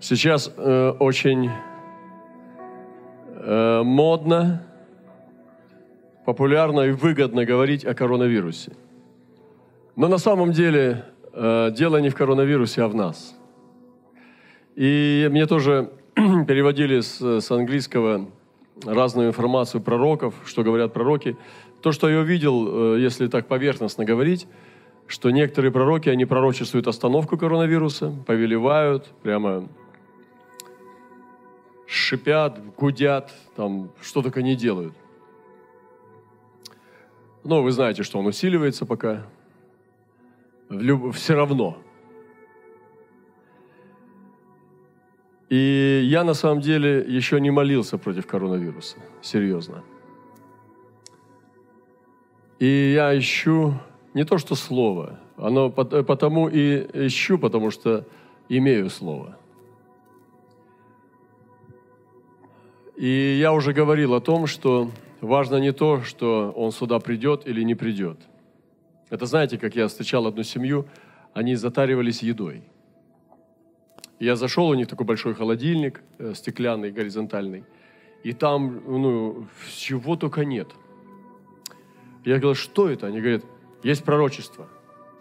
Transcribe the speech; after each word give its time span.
Сейчас 0.00 0.50
э, 0.56 0.94
очень 0.98 1.50
э, 3.34 3.82
модно, 3.82 4.62
популярно 6.24 6.80
и 6.80 6.92
выгодно 6.92 7.44
говорить 7.44 7.84
о 7.84 7.92
коронавирусе. 7.92 8.72
Но 9.96 10.08
на 10.08 10.16
самом 10.16 10.52
деле 10.52 11.04
э, 11.34 11.70
дело 11.76 11.98
не 11.98 12.08
в 12.08 12.14
коронавирусе, 12.14 12.82
а 12.82 12.88
в 12.88 12.94
нас. 12.94 13.36
И 14.74 15.28
мне 15.30 15.44
тоже 15.44 15.90
переводили 16.14 17.00
с, 17.00 17.20
с 17.20 17.50
английского 17.50 18.26
разную 18.86 19.28
информацию 19.28 19.82
пророков, 19.82 20.32
что 20.46 20.62
говорят 20.62 20.94
пророки. 20.94 21.36
То, 21.82 21.92
что 21.92 22.08
я 22.08 22.20
увидел, 22.20 22.94
э, 22.94 23.00
если 23.00 23.26
так 23.26 23.48
поверхностно 23.48 24.06
говорить, 24.06 24.46
что 25.06 25.28
некоторые 25.28 25.72
пророки, 25.72 26.08
они 26.08 26.24
пророчествуют 26.24 26.86
остановку 26.86 27.36
коронавируса, 27.36 28.14
повелевают, 28.26 29.08
прямо 29.22 29.68
шипят, 31.90 32.60
гудят, 32.76 33.32
там 33.56 33.90
что 34.00 34.22
только 34.22 34.42
не 34.42 34.54
делают. 34.54 34.94
Но 37.42 37.62
вы 37.62 37.72
знаете, 37.72 38.04
что 38.04 38.18
он 38.18 38.26
усиливается 38.26 38.86
пока. 38.86 39.26
Люб... 40.68 41.12
Все 41.14 41.34
равно. 41.34 41.78
И 45.48 46.02
я 46.04 46.22
на 46.22 46.34
самом 46.34 46.60
деле 46.60 47.04
еще 47.08 47.40
не 47.40 47.50
молился 47.50 47.98
против 47.98 48.24
коронавируса. 48.26 48.98
Серьезно. 49.20 49.82
И 52.60 52.92
я 52.94 53.18
ищу 53.18 53.74
не 54.14 54.24
то, 54.24 54.38
что 54.38 54.54
слово, 54.54 55.18
оно 55.36 55.70
потому 55.70 56.48
и 56.48 56.86
ищу, 57.06 57.36
потому 57.36 57.72
что 57.72 58.06
имею 58.48 58.90
слово. 58.90 59.36
И 63.00 63.38
я 63.40 63.54
уже 63.54 63.72
говорил 63.72 64.12
о 64.12 64.20
том, 64.20 64.46
что 64.46 64.90
важно 65.22 65.56
не 65.56 65.72
то, 65.72 66.02
что 66.02 66.52
он 66.54 66.70
сюда 66.70 66.98
придет 66.98 67.46
или 67.46 67.62
не 67.62 67.74
придет. 67.74 68.18
Это 69.08 69.24
знаете, 69.24 69.56
как 69.56 69.74
я 69.74 69.88
встречал 69.88 70.26
одну 70.26 70.42
семью, 70.42 70.84
они 71.32 71.54
затаривались 71.54 72.22
едой. 72.22 72.62
Я 74.18 74.36
зашел, 74.36 74.68
у 74.68 74.74
них 74.74 74.86
такой 74.86 75.06
большой 75.06 75.32
холодильник, 75.32 76.02
э, 76.18 76.34
стеклянный, 76.34 76.92
горизонтальный, 76.92 77.64
и 78.22 78.34
там, 78.34 78.82
ну, 78.86 79.46
чего 79.74 80.16
только 80.16 80.44
нет. 80.44 80.68
Я 82.26 82.36
говорил, 82.36 82.54
что 82.54 82.90
это? 82.90 83.06
Они 83.06 83.20
говорят, 83.20 83.44
есть 83.82 84.04
пророчество, 84.04 84.68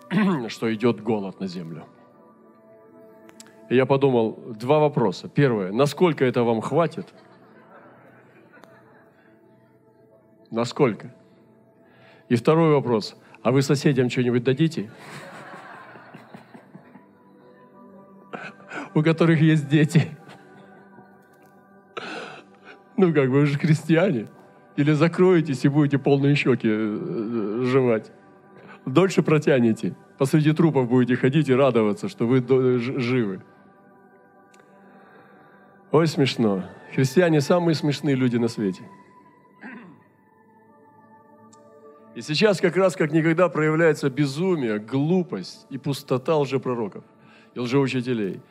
что 0.50 0.74
идет 0.74 1.02
голод 1.02 1.40
на 1.40 1.48
землю. 1.48 1.86
И 3.70 3.76
я 3.78 3.86
подумал, 3.86 4.38
два 4.60 4.80
вопроса. 4.80 5.30
Первое, 5.30 5.72
насколько 5.72 6.26
это 6.26 6.44
вам 6.44 6.60
хватит– 6.60 7.08
Насколько? 10.52 11.14
И 12.28 12.36
второй 12.36 12.74
вопрос. 12.74 13.16
А 13.42 13.52
вы 13.52 13.62
соседям 13.62 14.10
что-нибудь 14.10 14.44
дадите? 14.44 14.90
У 18.94 19.04
которых 19.04 19.42
есть 19.42 19.68
дети. 19.68 20.10
Ну, 22.98 23.14
как 23.14 23.30
вы 23.30 23.46
же 23.46 23.58
христиане. 23.58 24.28
Или 24.76 24.92
закроетесь 24.94 25.64
и 25.66 25.70
будете 25.70 25.98
полные 25.98 26.36
щеки 26.36 26.68
э, 26.70 27.62
жевать. 27.66 28.12
Дольше 28.86 29.22
протянете. 29.24 29.96
Посреди 30.18 30.52
трупов 30.52 30.90
будете 30.90 31.16
ходить 31.16 31.50
и 31.50 31.54
радоваться, 31.54 32.10
что 32.10 32.28
вы 32.28 32.42
живы. 32.80 33.42
Ой, 35.92 36.08
смешно. 36.08 36.64
Христиане 36.94 37.42
самые 37.42 37.76
смешные 37.76 38.16
люди 38.16 38.38
на 38.38 38.48
свете. 38.48 38.84
И 42.16 42.22
сейчас 42.22 42.60
как 42.60 42.76
раз 42.76 42.96
как 42.96 43.12
никогда 43.12 43.50
проявляется 43.50 44.10
безумие, 44.10 44.80
глупость 44.80 45.68
и 45.70 45.78
пустота 45.78 46.38
лжепророков 46.38 47.04
и 47.54 47.60
лжеучителей. 47.60 48.42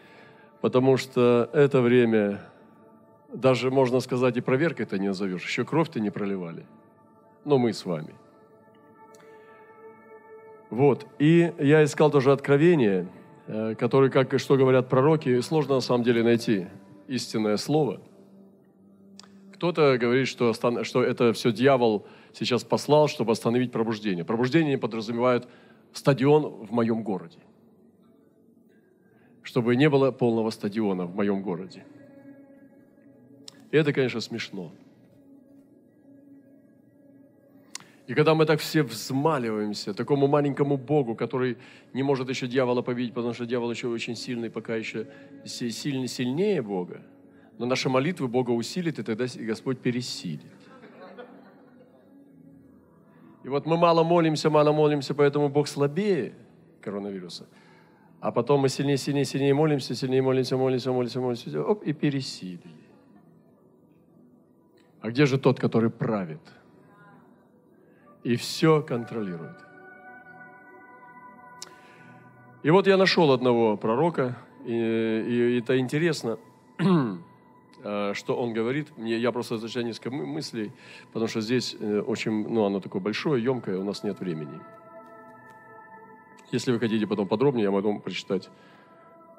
Потому 0.60 0.96
что 0.96 1.50
это 1.52 1.80
время, 1.80 2.40
даже 3.32 3.70
можно 3.70 4.00
сказать 4.00 4.36
и 4.36 4.40
проверкой 4.40 4.86
это 4.86 4.98
не 4.98 5.08
назовешь, 5.08 5.44
еще 5.44 5.64
кровь-то 5.64 6.00
не 6.00 6.10
проливали. 6.10 6.66
Но 7.44 7.58
мы 7.58 7.72
с 7.72 7.84
вами. 7.84 8.14
Вот. 10.70 11.06
И 11.18 11.52
я 11.58 11.82
искал 11.82 12.10
тоже 12.10 12.32
откровение, 12.32 13.08
э, 13.46 13.74
которое, 13.74 14.10
как 14.10 14.34
и 14.34 14.38
что 14.38 14.56
говорят 14.56 14.88
пророки, 14.88 15.40
сложно 15.40 15.76
на 15.76 15.80
самом 15.80 16.04
деле 16.04 16.22
найти 16.22 16.66
истинное 17.08 17.56
слово. 17.56 18.00
Кто-то 19.54 19.96
говорит, 19.98 20.28
что, 20.28 20.52
что 20.52 21.02
это 21.02 21.32
все 21.32 21.50
дьявол– 21.50 22.06
сейчас 22.32 22.64
послал, 22.64 23.08
чтобы 23.08 23.32
остановить 23.32 23.72
пробуждение. 23.72 24.24
Пробуждение 24.24 24.78
подразумевает 24.78 25.48
стадион 25.92 26.66
в 26.66 26.72
моем 26.72 27.02
городе. 27.02 27.38
Чтобы 29.42 29.76
не 29.76 29.88
было 29.88 30.10
полного 30.10 30.50
стадиона 30.50 31.06
в 31.06 31.14
моем 31.14 31.42
городе. 31.42 31.84
И 33.70 33.76
это, 33.76 33.92
конечно, 33.92 34.20
смешно. 34.20 34.72
И 38.08 38.14
когда 38.14 38.34
мы 38.34 38.46
так 38.46 38.58
все 38.58 38.82
взмаливаемся 38.82 39.92
такому 39.92 40.28
маленькому 40.28 40.78
Богу, 40.78 41.14
который 41.14 41.58
не 41.92 42.02
может 42.02 42.30
еще 42.30 42.46
дьявола 42.46 42.80
победить, 42.80 43.12
потому 43.12 43.34
что 43.34 43.44
дьявол 43.44 43.70
еще 43.70 43.88
очень 43.88 44.16
сильный, 44.16 44.48
пока 44.48 44.76
еще 44.76 45.08
сильный, 45.44 46.08
сильнее 46.08 46.62
Бога, 46.62 47.02
но 47.58 47.66
наши 47.66 47.90
молитвы 47.90 48.26
Бога 48.26 48.52
усилит, 48.52 48.98
и 48.98 49.02
тогда 49.02 49.26
Господь 49.36 49.80
пересилит. 49.80 50.40
И 53.48 53.50
вот 53.50 53.64
мы 53.64 53.78
мало 53.78 54.04
молимся, 54.04 54.50
мало 54.50 54.72
молимся, 54.72 55.14
поэтому 55.14 55.48
Бог 55.48 55.68
слабее 55.68 56.34
коронавируса. 56.82 57.46
А 58.20 58.30
потом 58.30 58.60
мы 58.60 58.68
сильнее, 58.68 58.98
сильнее, 58.98 59.24
сильнее 59.24 59.54
молимся, 59.54 59.94
сильнее 59.94 60.20
молимся, 60.20 60.58
молимся, 60.58 60.92
молимся, 60.92 61.18
молимся, 61.18 61.62
оп, 61.62 61.82
и 61.82 61.94
пересилили. 61.94 62.60
А 65.00 65.08
где 65.08 65.24
же 65.24 65.38
тот, 65.38 65.58
который 65.58 65.88
правит? 65.88 66.42
И 68.22 68.36
все 68.36 68.82
контролирует. 68.82 69.56
И 72.62 72.68
вот 72.68 72.86
я 72.86 72.98
нашел 72.98 73.32
одного 73.32 73.78
пророка, 73.78 74.36
и, 74.66 74.74
и 74.74 75.58
это 75.58 75.78
интересно. 75.78 76.38
Э, 77.84 78.12
что 78.14 78.36
он 78.36 78.52
говорит. 78.52 78.96
Мне, 78.96 79.16
я 79.18 79.30
просто 79.30 79.58
зачитаю 79.58 79.86
несколько 79.86 80.10
мыслей, 80.10 80.72
потому 81.12 81.28
что 81.28 81.40
здесь 81.40 81.76
э, 81.78 82.00
очень, 82.00 82.48
ну, 82.48 82.64
оно 82.64 82.80
такое 82.80 83.00
большое, 83.00 83.42
емкое, 83.42 83.78
у 83.78 83.84
нас 83.84 84.02
нет 84.02 84.18
времени. 84.20 84.60
Если 86.50 86.72
вы 86.72 86.80
хотите 86.80 87.06
потом 87.06 87.28
подробнее, 87.28 87.64
я 87.64 87.70
могу 87.70 88.00
прочитать 88.00 88.48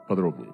подробнее. 0.08 0.54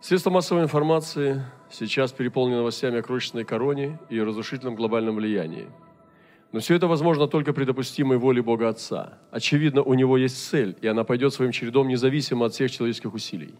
Средства 0.00 0.30
массовой 0.30 0.62
информации 0.62 1.44
сейчас 1.70 2.12
переполнены 2.12 2.58
новостями 2.58 2.98
о 2.98 3.02
крошечной 3.02 3.44
короне 3.44 3.98
и 4.10 4.20
разрушительном 4.20 4.74
глобальном 4.74 5.16
влиянии. 5.16 5.68
Но 6.52 6.60
все 6.60 6.74
это 6.74 6.86
возможно 6.86 7.26
только 7.26 7.52
при 7.52 7.64
допустимой 7.64 8.18
воле 8.18 8.42
Бога 8.42 8.68
Отца. 8.68 9.18
Очевидно, 9.30 9.82
у 9.82 9.94
Него 9.94 10.18
есть 10.18 10.50
цель, 10.50 10.76
и 10.82 10.86
она 10.86 11.04
пойдет 11.04 11.32
своим 11.32 11.50
чередом 11.50 11.88
независимо 11.88 12.46
от 12.46 12.52
всех 12.52 12.70
человеческих 12.70 13.14
усилий. 13.14 13.54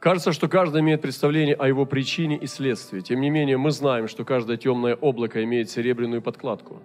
Кажется, 0.00 0.32
что 0.32 0.48
каждый 0.48 0.80
имеет 0.80 1.02
представление 1.02 1.54
о 1.54 1.68
его 1.68 1.84
причине 1.84 2.38
и 2.38 2.46
следствии. 2.46 3.00
Тем 3.00 3.20
не 3.20 3.28
менее, 3.28 3.58
мы 3.58 3.70
знаем, 3.70 4.08
что 4.08 4.24
каждое 4.24 4.56
темное 4.56 4.94
облако 4.94 5.44
имеет 5.44 5.68
серебряную 5.68 6.22
подкладку. 6.22 6.82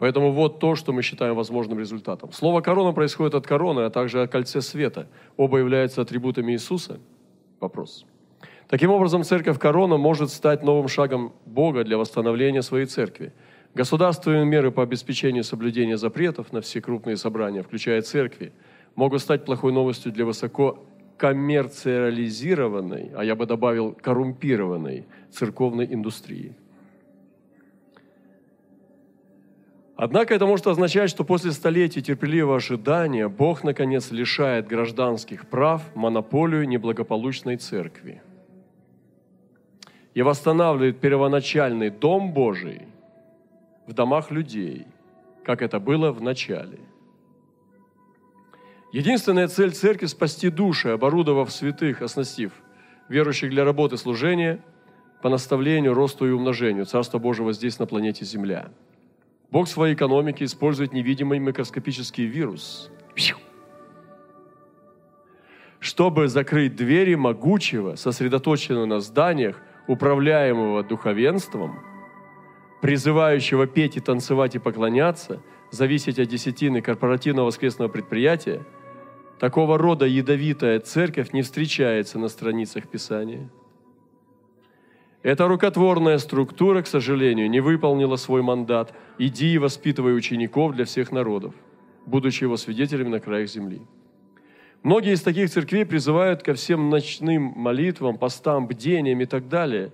Поэтому 0.00 0.32
вот 0.32 0.58
то, 0.58 0.74
что 0.74 0.92
мы 0.92 1.02
считаем 1.02 1.36
возможным 1.36 1.78
результатом. 1.78 2.32
Слово 2.32 2.60
«корона» 2.62 2.92
происходит 2.92 3.36
от 3.36 3.46
короны, 3.46 3.82
а 3.82 3.90
также 3.90 4.22
от 4.22 4.30
кольце 4.30 4.60
света. 4.60 5.08
Оба 5.36 5.58
являются 5.58 6.02
атрибутами 6.02 6.52
Иисуса? 6.52 6.98
Вопрос. 7.60 8.04
Таким 8.68 8.90
образом, 8.90 9.22
церковь 9.22 9.60
корона 9.60 9.96
может 9.96 10.30
стать 10.30 10.64
новым 10.64 10.88
шагом 10.88 11.32
Бога 11.46 11.84
для 11.84 11.96
восстановления 11.96 12.62
своей 12.62 12.86
церкви. 12.86 13.32
Государственные 13.72 14.44
меры 14.44 14.72
по 14.72 14.82
обеспечению 14.82 15.44
соблюдения 15.44 15.96
запретов 15.96 16.52
на 16.52 16.60
все 16.60 16.80
крупные 16.80 17.16
собрания, 17.16 17.62
включая 17.62 18.02
церкви, 18.02 18.52
могут 18.96 19.20
стать 19.22 19.44
плохой 19.44 19.72
новостью 19.72 20.10
для 20.10 20.24
высоко 20.24 20.84
коммерциализированной, 21.16 23.12
а 23.16 23.24
я 23.24 23.34
бы 23.34 23.46
добавил 23.46 23.92
коррумпированной 23.92 25.06
церковной 25.30 25.86
индустрии. 25.92 26.54
Однако 29.96 30.34
это 30.34 30.44
может 30.46 30.66
означать, 30.66 31.08
что 31.08 31.24
после 31.24 31.52
столетий 31.52 32.02
терпеливого 32.02 32.56
ожидания 32.56 33.28
Бог, 33.28 33.64
наконец, 33.64 34.10
лишает 34.10 34.66
гражданских 34.66 35.46
прав 35.48 35.82
монополию 35.94 36.68
неблагополучной 36.68 37.56
церкви 37.56 38.20
и 40.12 40.20
восстанавливает 40.20 41.00
первоначальный 41.00 41.88
дом 41.88 42.32
Божий 42.32 42.82
в 43.86 43.94
домах 43.94 44.30
людей, 44.30 44.86
как 45.44 45.62
это 45.62 45.80
было 45.80 46.12
в 46.12 46.20
начале– 46.20 46.78
Единственная 48.96 49.46
цель 49.46 49.72
церкви– 49.72 50.06
спасти 50.06 50.48
души, 50.48 50.88
оборудовав 50.88 51.52
святых, 51.52 52.00
оснастив 52.00 52.50
верующих 53.10 53.50
для 53.50 53.62
работы 53.62 53.98
служения 53.98 54.64
по 55.20 55.28
наставлению, 55.28 55.92
росту 55.92 56.26
и 56.26 56.30
умножению. 56.30 56.86
Царства 56.86 57.18
Божьего 57.18 57.52
здесь, 57.52 57.78
на 57.78 57.84
планете 57.84 58.24
Земля. 58.24 58.70
Бог 59.50 59.66
в 59.66 59.70
своей 59.70 59.94
экономике 59.94 60.46
использует 60.46 60.94
невидимый 60.94 61.38
микроскопический 61.40 62.24
вирус, 62.24 62.90
чтобы 65.78 66.28
закрыть 66.28 66.74
двери 66.74 67.16
могучего, 67.16 67.96
сосредоточенного 67.96 68.86
на 68.86 69.00
зданиях, 69.00 69.60
управляемого 69.88 70.82
духовенством, 70.82 71.80
призывающего 72.80 73.66
петь 73.66 73.98
и 73.98 74.00
танцевать 74.00 74.54
и 74.54 74.58
поклоняться, 74.58 75.42
зависеть 75.70 76.18
от 76.18 76.28
десятины 76.28 76.80
корпоративного 76.80 77.44
воскресного 77.44 77.90
предприятия, 77.90 78.64
такого 79.38 79.78
рода 79.78 80.06
ядовитая 80.06 80.80
церковь 80.80 81.32
не 81.32 81.42
встречается 81.42 82.18
на 82.18 82.28
страницах 82.28 82.88
Писания– 82.88 83.50
эта 85.26 85.48
рукотворная 85.48 86.18
структура, 86.18 86.82
к 86.82 86.86
сожалению, 86.86 87.50
не 87.50 87.58
выполнила 87.58 88.14
свой 88.14 88.42
мандат 88.42 88.94
«иди 89.18 89.54
и 89.54 89.58
воспитывай 89.58 90.16
учеников 90.16 90.76
для 90.76 90.84
всех 90.84 91.10
народов», 91.10 91.52
будучи 92.06 92.44
его 92.44 92.56
свидетелями 92.56 93.08
на 93.08 93.18
краях 93.18 93.50
земли. 93.50 93.82
Многие 94.84 95.14
из 95.14 95.22
таких 95.22 95.50
церквей 95.50 95.84
призывают 95.84 96.44
ко 96.44 96.54
всем 96.54 96.90
ночным 96.90 97.42
молитвам, 97.56 98.18
постам, 98.18 98.68
бдениям 98.68 99.20
и 99.20 99.26
так 99.26 99.48
далее, 99.48 99.90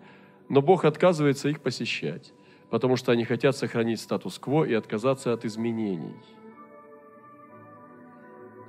но 0.51 0.61
Бог 0.61 0.85
отказывается 0.85 1.49
их 1.49 1.63
посещать, 1.63 2.35
потому 2.69 2.97
что 2.97 3.11
они 3.11 3.25
хотят 3.25 3.57
сохранить 3.57 4.01
статус-кво 4.01 4.65
и 4.65 4.75
отказаться 4.75 5.33
от 5.33 5.47
изменений. 5.47 6.13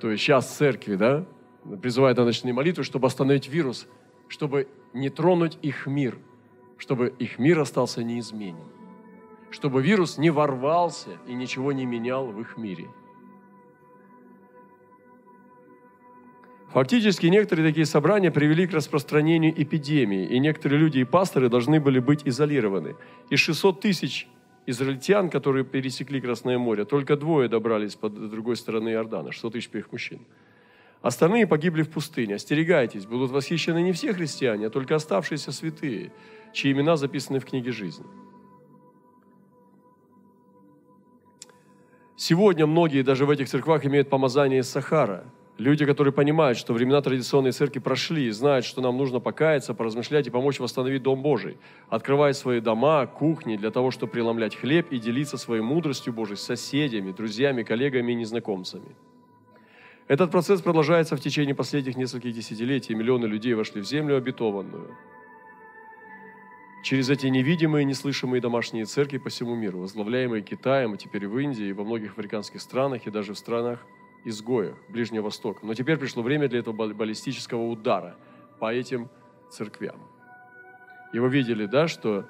То 0.03 0.11
есть 0.11 0.21
сейчас 0.21 0.55
церкви, 0.55 0.95
да, 0.95 1.25
призывают 1.81 2.19
на 2.19 2.25
ночные 2.25 2.53
молитвы, 2.53 2.83
чтобы 2.83 3.07
остановить 3.07 3.47
вирус, 3.47 3.87
чтобы 4.27 4.67
не 4.93 5.09
тронуть 5.09 5.57
их 5.63 5.87
мир– 5.87 6.19
чтобы 6.83 7.13
их 7.17 7.39
мир 7.39 7.59
остался 7.59 8.03
неизменен, 8.03 8.67
чтобы 9.51 9.81
вирус 9.81 10.17
не 10.17 10.31
ворвался 10.31 11.11
и 11.25 11.33
ничего 11.33 11.71
не 11.71 11.85
менял 11.85 12.27
в 12.27 12.41
их 12.41 12.57
мире. 12.57 12.89
Фактически 16.73 17.27
некоторые 17.27 17.69
такие 17.69 17.85
собрания 17.85 18.31
привели 18.31 18.67
к 18.67 18.73
распространению 18.73 19.53
эпидемии, 19.61 20.25
и 20.25 20.39
некоторые 20.39 20.77
люди 20.77 20.99
и 20.99 21.03
пасторы 21.05 21.47
должны 21.47 21.79
были 21.79 21.99
быть 21.99 22.27
изолированы. 22.27 22.97
Из 23.29 23.39
600 23.39 23.79
тысяч 23.79 24.27
израильтян, 24.65 25.29
которые 25.29 25.65
пересекли 25.65 26.21
Красное 26.21 26.57
море, 26.57 26.85
только 26.85 27.15
двое 27.15 27.49
добрались 27.49 27.95
по 27.95 28.09
другой 28.09 28.55
стороны 28.55 28.89
Иордана, 28.89 29.31
600 29.31 29.53
тысяч 29.53 29.69
первых 29.69 29.91
мужчин. 29.91 30.19
Остальные 31.01 31.47
погибли 31.47 31.81
в 31.81 31.89
пустыне. 31.89 32.35
Остерегайтесь, 32.35 33.05
будут 33.05 33.31
восхищены 33.31 33.81
не 33.81 33.91
все 33.91 34.13
христиане, 34.13 34.67
а 34.67 34.69
только 34.69 34.95
оставшиеся 34.95 35.51
святые– 35.51 36.11
чьи 36.53 36.71
имена 36.71 36.95
записаны 36.95 37.39
в 37.39 37.45
книге 37.45 37.71
жизни. 37.71 38.05
Сегодня 42.15 42.67
многие 42.67 43.01
даже 43.01 43.25
в 43.25 43.29
этих 43.29 43.49
церквах 43.49 43.85
имеют 43.85 44.09
помазание 44.09 44.59
из 44.59 44.69
Сахара. 44.69 45.25
Люди, 45.59 45.85
которые 45.85 46.11
понимают, 46.11 46.57
что 46.57 46.73
времена 46.73 46.99
традиционной 47.01 47.51
церкви 47.51 47.79
прошли, 47.79 48.31
знают, 48.31 48.65
что 48.65 48.81
нам 48.81 48.97
нужно 48.97 49.19
покаяться, 49.19 49.75
поразмышлять 49.75 50.25
и 50.25 50.31
помочь 50.31 50.59
восстановить 50.59 51.03
Дом 51.03 51.21
Божий, 51.21 51.57
открывая 51.89 52.33
свои 52.33 52.59
дома, 52.59 53.05
кухни 53.05 53.55
для 53.55 53.69
того, 53.69 53.91
чтобы 53.91 54.13
преломлять 54.13 54.55
хлеб 54.55 54.87
и 54.91 54.97
делиться 54.97 55.37
своей 55.37 55.61
мудростью 55.61 56.11
Божией 56.11 56.37
с 56.37 56.41
соседями, 56.41 57.11
друзьями, 57.11 57.61
коллегами 57.61 58.13
и 58.13 58.15
незнакомцами. 58.15 58.95
Этот 60.07 60.31
процесс 60.31 60.59
продолжается 60.61 61.15
в 61.15 61.21
течение 61.21 61.53
последних 61.53 61.97
нескольких 61.97 62.33
десятилетий. 62.33 62.95
Миллионы 62.95 63.27
людей 63.27 63.53
вошли 63.53 63.81
в 63.81 63.85
землю 63.85 64.17
обетованную– 64.17 64.97
через 66.83 67.09
эти 67.09 67.27
невидимые, 67.27 67.85
неслышимые 67.85 68.41
домашние 68.41 68.85
церкви 68.85 69.17
по 69.17 69.29
всему 69.29 69.55
миру, 69.55 69.79
возглавляемые 69.79 70.43
Китаем, 70.43 70.93
а 70.93 70.97
теперь 70.97 71.27
в 71.27 71.39
Индии, 71.39 71.67
и 71.67 71.73
во 71.73 71.85
многих 71.85 72.11
африканских 72.11 72.61
странах, 72.61 73.07
и 73.07 73.09
даже 73.09 73.33
в 73.33 73.37
странах 73.37 73.79
изгоях 74.23 74.75
Ближнего 74.89 75.23
Востока. 75.23 75.65
Но 75.65 75.73
теперь 75.73 75.97
пришло 75.97 76.23
время 76.23 76.47
для 76.47 76.59
этого 76.59 76.93
баллистического 76.93 77.63
удара 77.63 78.15
по 78.59 78.73
этим 78.73 79.09
церквям. 79.49 79.97
И 81.13 81.19
вы 81.19 81.29
видели, 81.29 81.65
да, 81.65 81.87
что 81.87 82.25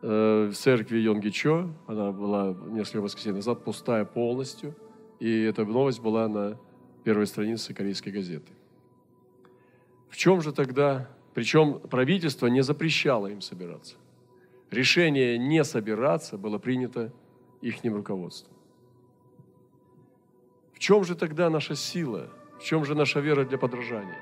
э, 0.00 0.48
в 0.50 0.54
церкви 0.54 0.98
Йонгичо, 0.98 1.68
она 1.86 2.12
была 2.12 2.54
несколько 2.68 3.02
воскресений 3.02 3.36
назад 3.36 3.64
пустая 3.64 4.04
полностью, 4.04 4.74
и 5.20 5.42
эта 5.42 5.64
новость 5.64 6.00
была 6.00 6.28
на 6.28 6.58
первой 7.04 7.26
странице 7.26 7.74
корейской 7.74 8.10
газеты. 8.10 8.52
В 10.08 10.16
чем 10.16 10.40
же 10.40 10.52
тогда 10.52 11.08
причем 11.34 11.80
правительство 11.80 12.46
не 12.46 12.62
запрещало 12.62 13.28
им 13.28 13.40
собираться. 13.40 13.96
Решение 14.70 15.38
не 15.38 15.64
собираться 15.64 16.36
было 16.38 16.58
принято 16.58 17.12
их 17.60 17.84
руководством. 17.84 18.51
Чем 20.82 21.04
же 21.04 21.14
тогда 21.14 21.48
наша 21.48 21.76
сила? 21.76 22.28
В 22.58 22.64
чем 22.64 22.84
же 22.84 22.96
наша 22.96 23.20
вера 23.20 23.44
для 23.44 23.56
подражания? 23.56 24.18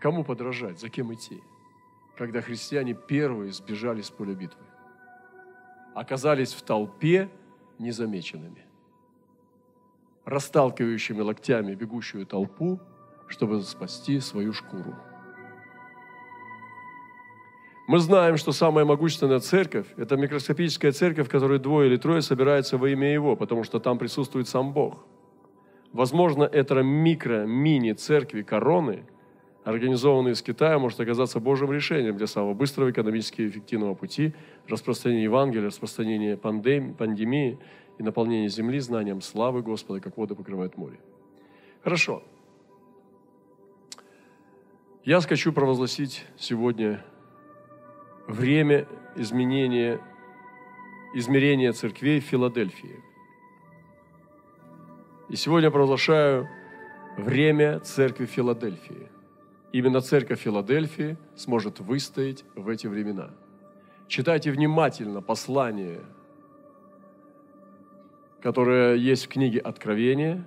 Кому 0.00 0.24
подражать? 0.24 0.80
За 0.80 0.88
кем 0.88 1.14
идти? 1.14 1.40
Когда 2.16 2.40
христиане 2.40 2.92
первые 2.92 3.52
сбежали 3.52 4.02
с 4.02 4.10
поля 4.10 4.34
битвы. 4.34 4.64
Оказались 5.94 6.52
в 6.52 6.62
толпе 6.62 7.30
незамеченными. 7.78 8.66
Расталкивающими 10.24 11.20
локтями 11.20 11.76
бегущую 11.76 12.26
толпу, 12.26 12.80
чтобы 13.28 13.62
спасти 13.62 14.18
свою 14.18 14.52
шкуру. 14.52 14.96
Мы 17.88 17.98
знаем, 17.98 18.36
что 18.36 18.52
самая 18.52 18.84
могущественная 18.84 19.40
церковь– 19.40 19.86
это 19.96 20.16
микроскопическая 20.16 20.92
церковь, 20.92 21.26
в 21.26 21.30
которой 21.30 21.58
двое 21.58 21.88
или 21.88 21.96
трое 21.96 22.22
собираются 22.22 22.78
во 22.78 22.88
имя 22.88 23.12
Его, 23.12 23.34
потому 23.34 23.64
что 23.64 23.80
там 23.80 23.98
присутствует 23.98 24.48
сам 24.48 24.72
Бог. 24.72 25.04
Возможно, 25.92 26.44
это 26.44 26.76
микро-мини-церкви 26.82 28.42
короны, 28.42 29.04
организованные 29.64 30.32
из 30.32 30.42
Китая, 30.42 30.78
может 30.78 31.00
оказаться 31.00 31.40
Божьим 31.40 31.72
решением 31.72 32.16
для 32.16 32.26
самого 32.28 32.54
быстрого 32.54 32.90
экономически 32.90 33.48
эффективного 33.48 33.94
пути 33.94 34.32
распространения 34.68 35.24
Евангелия, 35.24 35.66
распространения 35.66 36.36
пандемии, 36.36 36.92
пандемии 36.92 37.58
и 37.98 38.02
наполнения 38.02 38.48
земли 38.48 38.78
знанием 38.78 39.20
славы 39.20 39.60
Господа, 39.60 40.00
как 40.00 40.16
воды 40.16 40.34
покрывают 40.34 40.76
море. 40.76 40.98
Хорошо. 41.82 42.22
Я 45.04 45.20
хочу 45.20 45.52
провозгласить 45.52 46.24
сегодня 46.38 47.04
время 48.32 48.86
изменения, 49.14 50.00
измерения 51.14 51.72
церквей 51.72 52.20
в 52.20 52.24
Филадельфии. 52.24 53.00
И 55.28 55.36
сегодня 55.36 55.70
провозглашаю 55.70 56.48
время 57.16 57.80
церкви 57.80 58.26
Филадельфии. 58.26 59.08
Именно 59.72 60.00
церковь 60.00 60.40
Филадельфии 60.40 61.16
сможет 61.36 61.80
выстоять 61.80 62.44
в 62.54 62.68
эти 62.68 62.86
времена. 62.86 63.30
Читайте 64.08 64.50
внимательно 64.50 65.22
послание, 65.22 66.00
которое 68.42 68.96
есть 68.96 69.26
в 69.26 69.28
книге 69.28 69.60
Откровения, 69.60 70.44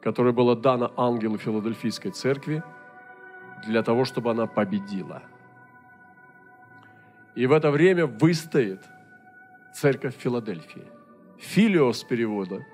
которое 0.00 0.32
было 0.32 0.54
дано 0.54 0.92
ангелу 0.96 1.38
Филадельфийской 1.38 2.12
церкви 2.12 2.62
для 3.66 3.82
того, 3.82 4.04
чтобы 4.04 4.30
она 4.30 4.46
победила– 4.46 5.22
и 7.34 7.46
в 7.46 7.52
это 7.52 7.70
время 7.70 8.06
выстоит 8.06 8.80
церковь 9.74 10.16
Филадельфии. 10.16 10.84
Филиос 11.38 12.04
перевода 12.04 12.66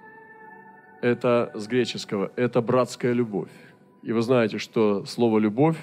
–это 1.03 1.51
с 1.55 1.67
греческого, 1.67 2.33
это 2.37 2.61
братская 2.61 3.13
любовь. 3.13 3.51
И 4.03 4.13
вы 4.13 4.23
знаете, 4.23 4.59
что 4.59 5.05
слово 5.05 5.39
«любовь» 5.39 5.79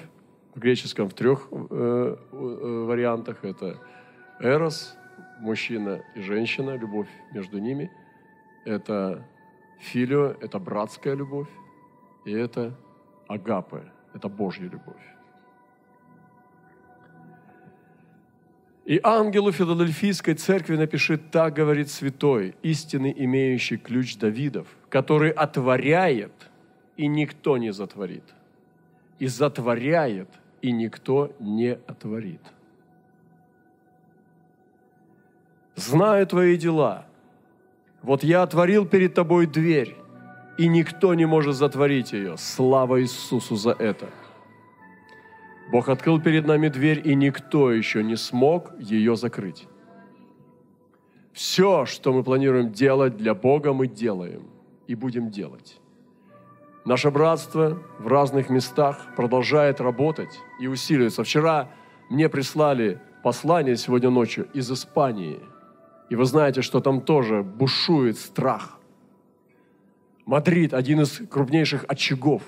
в 0.54 0.58
греческом 0.58 1.08
в 1.08 1.14
трех 1.14 1.48
э, 1.50 2.16
э, 2.32 2.84
вариантах– 2.86 3.38
это 3.42 3.78
эрос, 4.40 4.96
мужчина 5.40 6.02
и 6.14 6.20
женщина, 6.20 6.76
любовь 6.76 7.08
между 7.32 7.58
ними. 7.58 7.90
Это 8.64 9.26
филио, 9.80 10.34
это 10.40 10.58
братская 10.58 11.14
любовь. 11.14 11.48
И 12.24 12.32
это 12.32 12.74
агапе, 13.28 13.92
это 14.14 14.28
Божья 14.28 14.64
любовь. 14.64 15.02
И 18.84 19.00
ангелу 19.02 19.50
Филадельфийской 19.50 20.34
церкви 20.34 20.76
напишет, 20.76 21.30
так 21.30 21.54
говорит 21.54 21.90
святой, 21.90 22.54
истинный 22.62 23.14
имеющий 23.16 23.78
ключ 23.78 24.16
Давидов, 24.16 24.66
который 24.90 25.30
отворяет, 25.30 26.32
и 26.98 27.06
никто 27.06 27.56
не 27.56 27.72
затворит, 27.72 28.24
и 29.18 29.26
затворяет, 29.26 30.28
и 30.60 30.70
никто 30.70 31.32
не 31.40 31.78
отворит. 31.86 32.42
Знаю 35.76 36.26
твои 36.26 36.56
дела. 36.56 37.06
Вот 38.02 38.22
я 38.22 38.42
отворил 38.42 38.86
перед 38.86 39.14
тобой 39.14 39.46
дверь, 39.46 39.96
и 40.58 40.68
никто 40.68 41.14
не 41.14 41.24
может 41.24 41.56
затворить 41.56 42.12
ее. 42.12 42.36
Слава 42.36 43.00
Иисусу 43.00 43.56
за 43.56 43.70
это. 43.70 44.10
Бог 45.74 45.88
открыл 45.88 46.20
перед 46.20 46.46
нами 46.46 46.68
дверь, 46.68 47.02
и 47.04 47.16
никто 47.16 47.72
еще 47.72 48.04
не 48.04 48.14
смог 48.14 48.78
ее 48.78 49.16
закрыть. 49.16 49.66
Все, 51.32 51.84
что 51.84 52.12
мы 52.12 52.22
планируем 52.22 52.70
делать 52.70 53.16
для 53.16 53.34
Бога, 53.34 53.72
мы 53.72 53.88
делаем 53.88 54.44
и 54.86 54.94
будем 54.94 55.32
делать. 55.32 55.80
Наше 56.84 57.10
братство 57.10 57.82
в 57.98 58.06
разных 58.06 58.50
местах 58.50 59.16
продолжает 59.16 59.80
работать 59.80 60.38
и 60.60 60.68
усиливается. 60.68 61.24
Вчера 61.24 61.68
мне 62.08 62.28
прислали 62.28 63.00
послание 63.24 63.76
сегодня 63.76 64.10
ночью 64.10 64.46
из 64.54 64.70
Испании. 64.70 65.40
И 66.08 66.14
вы 66.14 66.24
знаете, 66.24 66.62
что 66.62 66.78
там 66.78 67.00
тоже 67.00 67.42
бушует 67.42 68.16
страх. 68.16 68.78
Мадрид– 70.24 70.72
один 70.72 71.00
из 71.00 71.20
крупнейших 71.28 71.84
очагов 71.88 72.44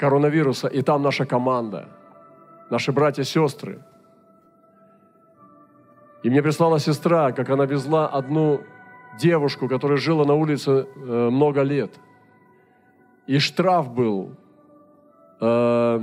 коронавируса, 0.00 0.68
и 0.68 0.82
там 0.82 1.02
наша 1.02 1.26
команда, 1.26 1.88
наши 2.70 2.92
братья 2.92 3.22
и 3.22 3.26
сестры. 3.26 3.78
И 6.24 6.30
мне 6.30 6.42
прислала 6.42 6.78
сестра, 6.78 7.32
как 7.32 7.50
она 7.50 7.66
везла 7.66 8.08
одну 8.08 8.60
девушку, 9.18 9.68
которая 9.68 9.98
жила 9.98 10.24
на 10.24 10.34
улице 10.34 10.70
э, 10.70 11.30
много 11.30 11.62
лет. 11.62 11.90
И 13.28 13.38
штраф 13.38 13.92
был, 13.92 14.30
э, 15.40 16.00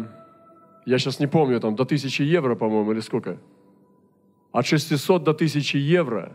я 0.85 0.97
сейчас 0.99 1.19
не 1.19 1.27
помню, 1.27 1.59
там 1.59 1.75
до 1.75 1.83
1000 1.83 2.23
евро, 2.23 2.55
по-моему, 2.55 2.91
или 2.91 3.01
сколько? 3.01 3.37
От 4.51 4.65
600 4.65 5.23
до 5.23 5.31
1000 5.31 5.77
евро, 5.77 6.31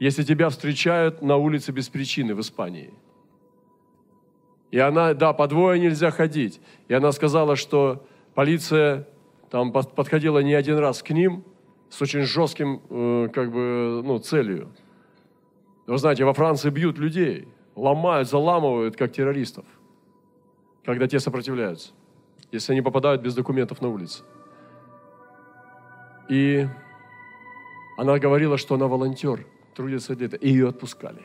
если 0.00 0.24
тебя 0.24 0.48
встречают 0.48 1.22
на 1.22 1.36
улице 1.36 1.72
без 1.72 1.88
причины 1.88 2.34
в 2.34 2.40
Испании. 2.40 2.90
И 4.72 4.78
она, 4.78 5.12
да, 5.12 5.34
по 5.34 5.46
двое 5.46 5.78
нельзя 5.78 6.10
ходить. 6.10 6.60
И 6.88 6.94
она 6.94 7.12
сказала, 7.12 7.56
что 7.56 8.04
полиция 8.34 9.06
там 9.50 9.70
подходила 9.70 10.38
не 10.38 10.54
один 10.54 10.78
раз 10.78 11.02
к 11.02 11.10
ним 11.10 11.44
с 11.90 12.00
очень 12.00 12.22
жестким, 12.22 12.80
э, 12.88 13.28
как 13.32 13.52
бы, 13.52 14.00
ну, 14.02 14.18
целью. 14.18 14.72
Вы 15.86 15.98
знаете, 15.98 16.24
во 16.24 16.32
Франции 16.32 16.70
бьют 16.70 16.96
людей, 16.96 17.46
ломают, 17.76 18.30
заламывают, 18.30 18.96
как 18.96 19.12
террористов, 19.12 19.66
когда 20.86 21.06
те 21.06 21.20
сопротивляются, 21.20 21.90
если 22.50 22.72
они 22.72 22.80
попадают 22.80 23.20
без 23.20 23.34
документов 23.34 23.82
на 23.82 23.88
улице. 23.88 24.22
И 26.30 26.66
она 27.98 28.18
говорила, 28.18 28.56
что 28.56 28.76
она 28.76 28.86
волонтер, 28.86 29.44
трудится 29.74 30.14
этого, 30.14 30.36
и 30.36 30.48
ее 30.48 30.70
отпускали. 30.70 31.20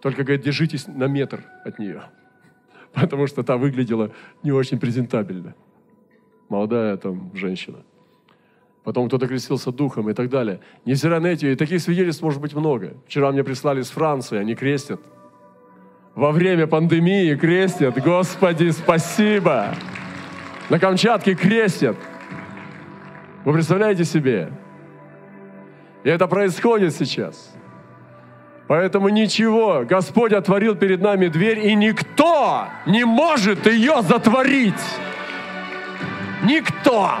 Только, 0.00 0.22
говорит, 0.22 0.42
держитесь 0.44 0.86
на 0.86 1.04
метр 1.04 1.44
от 1.64 1.78
нее, 1.78 2.02
потому 2.92 3.26
что 3.26 3.42
та 3.42 3.56
выглядела 3.56 4.12
не 4.42 4.52
очень 4.52 4.78
презентабельно. 4.78 5.54
Молодая 6.48 6.96
там 6.96 7.30
женщина 7.34 7.78
потом 8.88 9.08
кто-то 9.08 9.26
крестился 9.26 9.70
духом 9.70 10.08
и 10.08 10.14
так 10.14 10.30
далее. 10.30 10.60
Невзирая 10.86 11.20
на 11.20 11.26
эти, 11.26 11.44
и 11.44 11.54
таких 11.56 11.82
свидетельств 11.82 12.22
может 12.22 12.40
быть 12.40 12.54
много. 12.54 12.94
Вчера 13.06 13.30
мне 13.30 13.44
прислали 13.44 13.82
из 13.82 13.90
Франции, 13.90 14.38
они 14.38 14.54
крестят. 14.54 14.98
Во 16.14 16.32
время 16.32 16.66
пандемии 16.66 17.34
крестят. 17.34 18.02
Господи, 18.02 18.70
спасибо! 18.70 19.74
На 20.70 20.78
Камчатке 20.78 21.34
крестят. 21.34 21.96
Вы 23.44 23.52
представляете 23.52 24.04
себе? 24.04 24.52
И 26.02 26.08
это 26.08 26.26
происходит 26.26 26.94
сейчас. 26.94 27.54
Поэтому 28.68 29.08
ничего, 29.08 29.84
Господь 29.88 30.32
отворил 30.34 30.76
перед 30.76 31.00
нами 31.00 31.28
дверь, 31.28 31.66
и 31.66 31.74
никто 31.74 32.66
не 32.86 33.04
может 33.04 33.66
ее 33.66 34.02
затворить. 34.02 34.74
Никто 36.44 37.12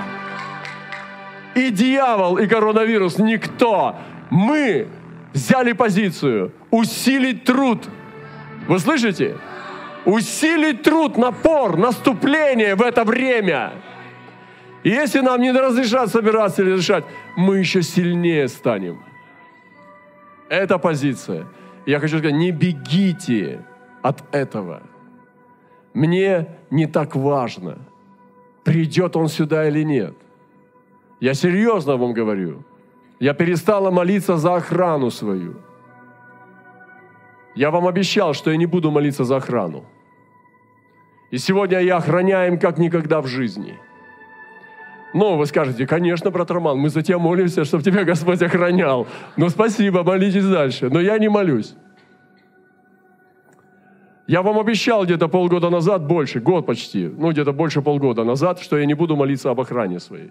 и 1.54 1.70
дьявол, 1.70 2.36
и 2.36 2.46
коронавирус, 2.46 3.18
никто. 3.18 3.96
Мы 4.30 4.88
взяли 5.32 5.72
позицию 5.72 6.52
усилить 6.70 7.44
труд. 7.44 7.88
Вы 8.68 8.78
слышите? 8.78 9.38
Усилить 10.04 10.82
труд, 10.82 11.16
напор, 11.16 11.78
наступление 11.78 12.74
в 12.74 12.82
это 12.82 13.04
время. 13.04 13.72
И 14.82 14.90
если 14.90 15.20
нам 15.20 15.40
не 15.40 15.50
разрешат 15.50 16.10
собираться 16.10 16.62
или 16.62 16.72
разрешать, 16.72 17.04
мы 17.36 17.58
еще 17.58 17.82
сильнее 17.82 18.48
станем. 18.48 19.07
Это 20.48 20.78
позиция. 20.78 21.46
Я 21.86 22.00
хочу 22.00 22.18
сказать, 22.18 22.36
не 22.36 22.52
бегите 22.52 23.64
от 24.02 24.22
этого. 24.34 24.82
Мне 25.94 26.46
не 26.70 26.86
так 26.86 27.16
важно, 27.16 27.78
придет 28.64 29.16
он 29.16 29.28
сюда 29.28 29.68
или 29.68 29.84
нет– 29.84 30.14
я 31.20 31.34
серьезно 31.34 31.96
вам 31.96 32.12
говорю. 32.12 32.62
Я 33.20 33.34
перестала 33.34 33.90
молиться 33.90 34.36
за 34.36 34.54
охрану 34.54 35.10
свою. 35.10 35.56
Я 37.56 37.70
вам 37.70 37.86
обещал, 37.86 38.34
что 38.34 38.50
я 38.50 38.56
не 38.56 38.66
буду 38.66 38.90
молиться 38.90 39.24
за 39.24 39.36
охрану. 39.36 39.84
И 41.32 41.38
сегодня 41.38 41.80
я 41.80 41.96
охраняем 41.96 42.58
как 42.58 42.78
никогда 42.78 43.20
в 43.20 43.26
жизни. 43.26 43.76
Но 45.14 45.36
вы 45.36 45.46
скажете, 45.46 45.86
конечно, 45.86 46.30
брат 46.30 46.50
Роман, 46.50 46.78
мы 46.78 46.90
за 46.90 47.02
тебя 47.02 47.18
молимся, 47.18 47.64
чтобы 47.64 47.82
тебя 47.82 48.04
Господь 48.04 48.42
охранял. 48.42 49.06
Ну, 49.36 49.48
спасибо, 49.48 50.02
молитесь 50.02 50.44
дальше. 50.44 50.90
Но 50.90 51.00
я 51.00 51.18
не 51.18 51.28
молюсь. 51.28 51.74
Я 54.26 54.42
вам 54.42 54.58
обещал 54.58 55.04
где-то 55.04 55.28
полгода 55.28 55.70
назад, 55.70 56.06
больше, 56.06 56.40
год 56.40 56.66
почти, 56.66 57.08
ну, 57.08 57.30
где-то 57.30 57.52
больше 57.52 57.80
полгода 57.80 58.24
назад, 58.24 58.60
что 58.60 58.76
я 58.76 58.84
не 58.84 58.92
буду 58.92 59.16
молиться 59.16 59.50
об 59.50 59.60
охране 59.60 60.00
своей 60.00 60.30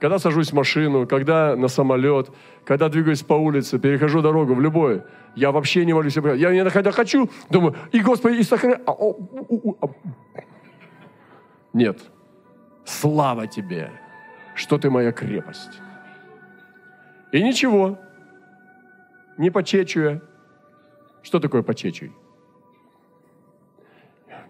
когда 0.00 0.18
сажусь 0.18 0.50
в 0.50 0.54
машину, 0.54 1.06
когда 1.06 1.54
на 1.56 1.68
самолет, 1.68 2.30
когда 2.64 2.88
двигаюсь 2.88 3.22
по 3.22 3.34
улице, 3.34 3.78
перехожу 3.78 4.22
дорогу, 4.22 4.54
в 4.54 4.60
любой, 4.60 5.02
я 5.36 5.52
вообще 5.52 5.84
не 5.84 5.92
молюсь. 5.92 6.16
Я 6.16 6.52
не 6.52 6.68
когда 6.70 6.90
хочу, 6.90 7.28
думаю, 7.50 7.76
и 7.92 8.00
Господи, 8.00 8.36
и 8.36 8.42
сохрани... 8.42 8.76
А, 8.86 8.92
а. 8.92 9.88
Нет. 11.72 12.00
Слава 12.90 13.46
Тебе, 13.46 13.92
что 14.54 14.76
Ты 14.76 14.90
моя 14.90 15.12
крепость. 15.12 15.80
И 17.32 17.42
ничего, 17.42 17.98
не 19.38 19.50
почечуя. 19.50 20.20
Что 21.22 21.38
такое 21.38 21.62
почечуй? 21.62 22.12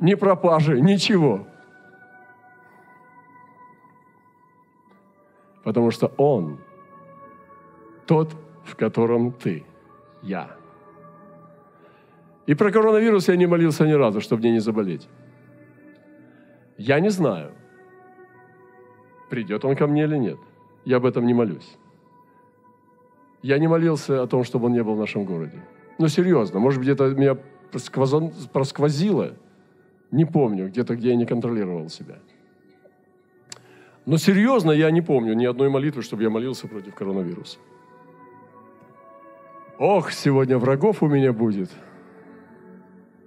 Не 0.01 0.17
пропажи, 0.17 0.81
ничего. 0.81 1.47
Потому 5.63 5.91
что 5.91 6.07
Он 6.17 6.59
тот, 8.07 8.35
в 8.65 8.75
котором 8.75 9.33
ты, 9.33 9.65
я. 10.23 10.57
И 12.47 12.55
про 12.55 12.73
коронавирус 12.73 13.29
я 13.29 13.37
не 13.37 13.47
молился 13.47 13.87
ни 13.87 13.93
разу, 13.93 14.21
чтобы 14.21 14.41
мне 14.41 14.53
не 14.53 14.61
заболеть. 14.61 15.09
Я 16.79 17.01
не 17.01 17.11
знаю, 17.11 17.53
придет 19.31 19.65
он 19.65 19.77
ко 19.77 19.87
мне 19.87 20.05
или 20.05 20.19
нет. 20.19 20.39
Я 20.85 20.97
об 20.97 21.07
этом 21.07 21.27
не 21.27 21.35
молюсь. 21.35 21.77
Я 23.43 23.59
не 23.59 23.69
молился 23.69 24.23
о 24.23 24.27
том, 24.27 24.45
чтобы 24.45 24.67
он 24.67 24.73
не 24.73 24.83
был 24.83 24.95
в 24.95 24.99
нашем 24.99 25.25
городе. 25.25 25.65
Ну, 25.99 26.09
серьезно, 26.09 26.61
может 26.61 26.81
быть, 26.81 26.89
это 26.89 27.05
меня 27.15 27.37
просквозило. 28.53 29.35
Не 30.11 30.25
помню, 30.25 30.69
где-то, 30.69 30.97
где 30.97 31.11
я 31.11 31.17
не 31.17 31.25
контролировал 31.25 31.89
себя. 31.89 32.17
Но 34.07 34.17
серьезно, 34.17 34.73
я 34.73 34.91
не 34.91 35.03
помню 35.03 35.35
ни 35.35 35.45
одной 35.45 35.69
молитвы, 35.69 36.03
чтобы 36.03 36.23
я 36.23 36.31
молился 36.31 36.69
против 36.69 36.95
коронавируса. 36.95 37.59
Ох, 39.79 40.11
сегодня 40.11 40.59
врагов 40.59 41.03
у 41.03 41.07
меня 41.07 41.33
будет. 41.33 41.71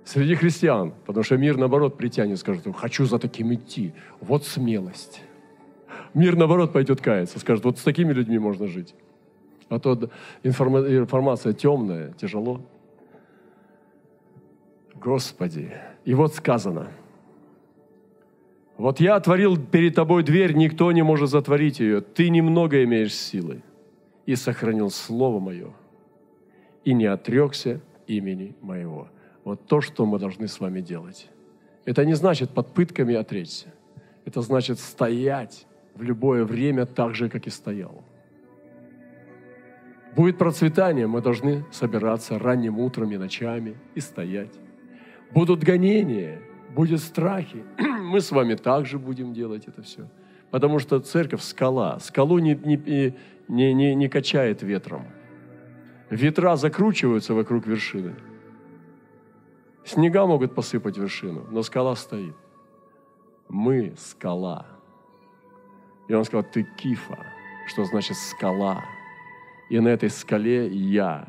Среди 0.05 0.35
христиан, 0.35 0.93
потому 1.05 1.23
что 1.23 1.37
мир, 1.37 1.57
наоборот, 1.57 1.97
притянет, 1.97 2.37
скажет, 2.37 2.67
хочу 2.75 3.05
за 3.05 3.17
таким 3.17 3.53
идти. 3.53 3.93
Вот 4.19 4.45
смелость. 4.45 5.21
Мир, 6.13 6.35
наоборот, 6.35 6.73
пойдет 6.73 7.01
каяться, 7.01 7.39
скажет, 7.39 7.65
вот 7.65 7.77
с 7.77 7.83
такими 7.83 8.13
людьми 8.13 8.39
можно 8.39 8.67
жить. 8.67 8.95
А 9.69 9.79
то 9.79 10.09
информа- 10.43 10.85
информация 10.87 11.53
темная, 11.53 12.13
тяжело. 12.13 12.61
Господи. 14.95 15.73
И 16.05 16.13
вот 16.13 16.33
сказано– 16.33 16.91
вот 18.77 18.99
я 18.99 19.15
отворил 19.15 19.57
перед 19.57 19.95
тобой 19.95 20.23
дверь, 20.23 20.53
никто 20.53 20.91
не 20.91 21.03
может 21.03 21.29
затворить 21.29 21.79
ее. 21.79 22.01
Ты 22.01 22.29
немного 22.29 22.83
имеешь 22.83 23.13
силы. 23.13 23.61
И 24.25 24.35
сохранил 24.35 24.89
Слово 24.89 25.39
Мое. 25.39 25.71
И 26.83 26.93
не 26.93 27.05
отрекся 27.05 27.81
имени 28.07 28.55
Моего. 28.61 29.09
Вот 29.43 29.67
то, 29.67 29.81
что 29.81 30.05
мы 30.05 30.17
должны 30.17 30.47
с 30.47 30.59
вами 30.59 30.81
делать. 30.81 31.29
Это 31.85 32.05
не 32.05 32.13
значит 32.13 32.49
под 32.49 32.73
пытками 32.73 33.13
отречься. 33.13 33.73
Это 34.25 34.41
значит 34.41 34.79
стоять 34.79 35.67
в 35.95 36.01
любое 36.01 36.43
время 36.43 36.85
так 36.85 37.15
же, 37.15 37.29
как 37.29 37.47
и 37.47 37.49
стоял. 37.49 38.03
Будет 40.15 40.37
процветание, 40.37 41.07
мы 41.07 41.21
должны 41.21 41.65
собираться 41.71 42.37
ранним 42.37 42.79
утром 42.79 43.11
и 43.11 43.17
ночами 43.17 43.77
и 43.95 43.99
стоять. 43.99 44.53
Будут 45.31 45.63
гонения, 45.63 46.39
будет 46.75 46.99
страхи. 46.99 47.63
Мы 47.79 48.21
с 48.21 48.31
вами 48.31 48.53
также 48.53 48.99
будем 48.99 49.33
делать 49.33 49.67
это 49.67 49.81
все. 49.81 50.07
Потому 50.51 50.77
что 50.77 50.99
церковь– 50.99 51.41
скала. 51.43 51.99
Скалу 51.99 52.37
не, 52.37 52.53
не, 52.53 53.15
не, 53.47 53.73
не, 53.73 53.95
не 53.95 54.07
качает 54.07 54.61
ветром. 54.61 55.07
Ветра 56.11 56.55
закручиваются 56.57 57.33
вокруг 57.33 57.65
вершины. 57.65 58.13
Снега 59.83 60.27
могут 60.27 60.53
посыпать 60.53 60.97
вершину, 60.97 61.47
но 61.49 61.63
скала 61.63 61.95
стоит. 61.95 62.35
Мы– 63.49 63.95
скала. 63.97 64.72
И 66.07 66.13
он 66.13 66.25
сказал, 66.25 66.43
ты 66.43 66.63
кифа, 66.77 67.17
что 67.67 67.85
значит 67.85 68.17
скала. 68.17 68.83
И 69.69 69.79
на 69.79 69.87
этой 69.89 70.09
скале 70.09 70.67
я 70.67 71.27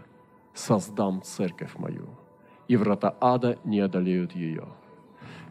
создам 0.53 1.23
церковь 1.23 1.77
мою, 1.77 2.09
и 2.69 2.77
врата 2.77 3.17
ада 3.21 3.59
не 3.65 3.81
одолеют 3.81 4.33
ее. 4.33 4.67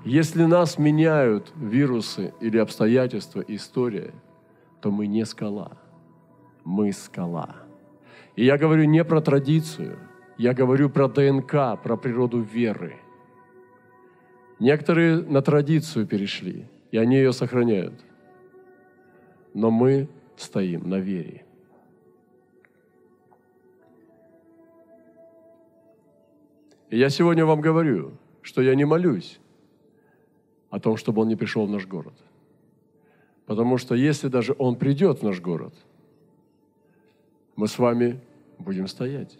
Если 0.06 0.44
нас 0.44 0.78
меняют 0.78 1.54
вирусы 1.56 2.34
или 2.42 2.58
обстоятельства, 2.58 3.44
история, 3.48 4.14
то 4.82 4.92
мы 4.92 5.08
не 5.08 5.26
скала, 5.26 5.78
мы 6.66 6.92
скала. 6.92 7.56
И 8.36 8.44
я 8.44 8.58
говорю 8.58 8.84
не 8.84 9.04
про 9.06 9.22
традицию, 9.22 9.98
я 10.38 10.54
говорю 10.54 10.90
про 10.90 11.08
ДНК, 11.08 11.82
про 11.82 11.96
природу 11.96 12.42
веры. 12.42 12.98
Некоторые 14.60 15.22
на 15.22 15.42
традицию 15.42 16.06
перешли, 16.06 16.68
и 16.92 16.98
они 16.98 17.16
ее 17.16 17.32
сохраняют. 17.32 18.04
Но 19.54 19.72
мы 19.72 20.08
стоим 20.36 20.90
на 20.90 21.00
вере. 21.00 21.46
И 26.90 26.98
я 26.98 27.10
сегодня 27.10 27.46
вам 27.46 27.62
говорю, 27.62 28.12
что 28.42 28.62
я 28.62 28.76
не 28.76 28.86
молюсь 28.86 29.40
о 30.70 30.80
том, 30.80 30.98
чтобы 30.98 31.22
он 31.22 31.28
не 31.28 31.36
пришел 31.36 31.66
в 31.66 31.70
наш 31.70 31.88
город. 31.88 32.14
Потому 33.46 33.78
что 33.78 33.96
если 33.96 34.28
даже 34.28 34.56
он 34.58 34.76
придет 34.76 35.20
в 35.20 35.24
наш 35.24 35.42
город, 35.42 35.74
мы 37.56 37.68
с 37.68 37.78
вами 37.78 38.20
будем 38.58 38.88
стоять. 38.88 39.38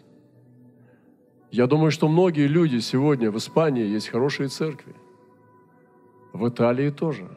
Я 1.50 1.66
думаю, 1.66 1.90
что 1.90 2.08
многие 2.08 2.48
люди 2.48 2.78
сегодня 2.78 3.30
в 3.30 3.36
Испании 3.36 3.86
есть 3.86 4.08
хорошие 4.08 4.48
церкви. 4.48 4.94
В 6.32 6.48
Италии 6.48 6.90
тоже. 6.90 7.28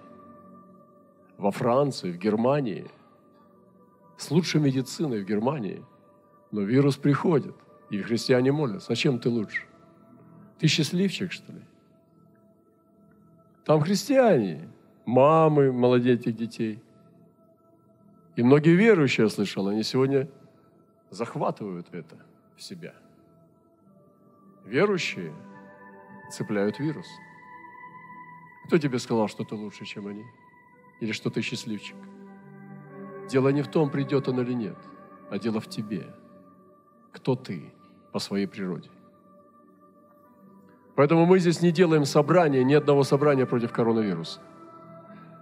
Во 1.37 1.51
Франции, 1.51 2.11
в 2.11 2.17
Германии. 2.17 2.87
С 4.17 4.31
лучшей 4.31 4.59
медициной 4.61 5.23
в 5.23 5.25
Германии. 5.25 5.83
Но 6.51 6.61
вирус 6.61 6.97
приходит, 6.97 7.55
и 7.89 8.01
христиане 8.01 8.51
молятся. 8.51 8.87
Зачем 8.89 9.19
ты 9.19 9.29
лучше? 9.29 9.65
Ты 10.59 10.67
счастливчик, 10.67 11.31
что 11.31 11.51
ли? 11.51 11.61
Там 13.65 13.81
христиане, 13.81 14.69
мамы 15.05 15.71
молодеть 15.71 16.35
детей. 16.35 16.81
И 18.35 18.43
многие 18.43 18.75
верующие, 18.75 19.25
я 19.25 19.29
слышал, 19.29 19.67
они 19.67 19.83
сегодня 19.83 20.29
захватывают 21.09 21.87
это 21.91 22.17
в 22.55 22.61
себя. 22.61 22.93
Верующие 24.65 25.33
цепляют 26.31 26.79
вирус. 26.79 27.07
Кто 28.65 28.77
тебе 28.77 28.99
сказал, 28.99 29.27
что 29.27 29.43
ты 29.43 29.55
лучше, 29.55 29.85
чем 29.85 30.07
они? 30.07 30.23
Или 30.99 31.11
что 31.11 31.29
ты 31.29 31.41
счастливчик? 31.41 31.95
Дело 33.29 33.49
не 33.49 33.61
в 33.61 33.67
том, 33.67 33.89
придет 33.89 34.27
он 34.27 34.39
или 34.39 34.53
нет, 34.53 34.77
а 35.29 35.37
дело 35.37 35.59
в 35.59 35.67
тебе. 35.67 36.05
Кто 37.11 37.35
ты 37.35 37.73
по 38.11 38.19
своей 38.19 38.47
природе? 38.47 38.89
Поэтому 40.95 41.25
мы 41.25 41.39
здесь 41.39 41.61
не 41.61 41.71
делаем 41.71 42.05
собрания, 42.05 42.63
ни 42.63 42.73
одного 42.73 43.03
собрания 43.03 43.45
против 43.45 43.71
коронавируса. 43.71 44.39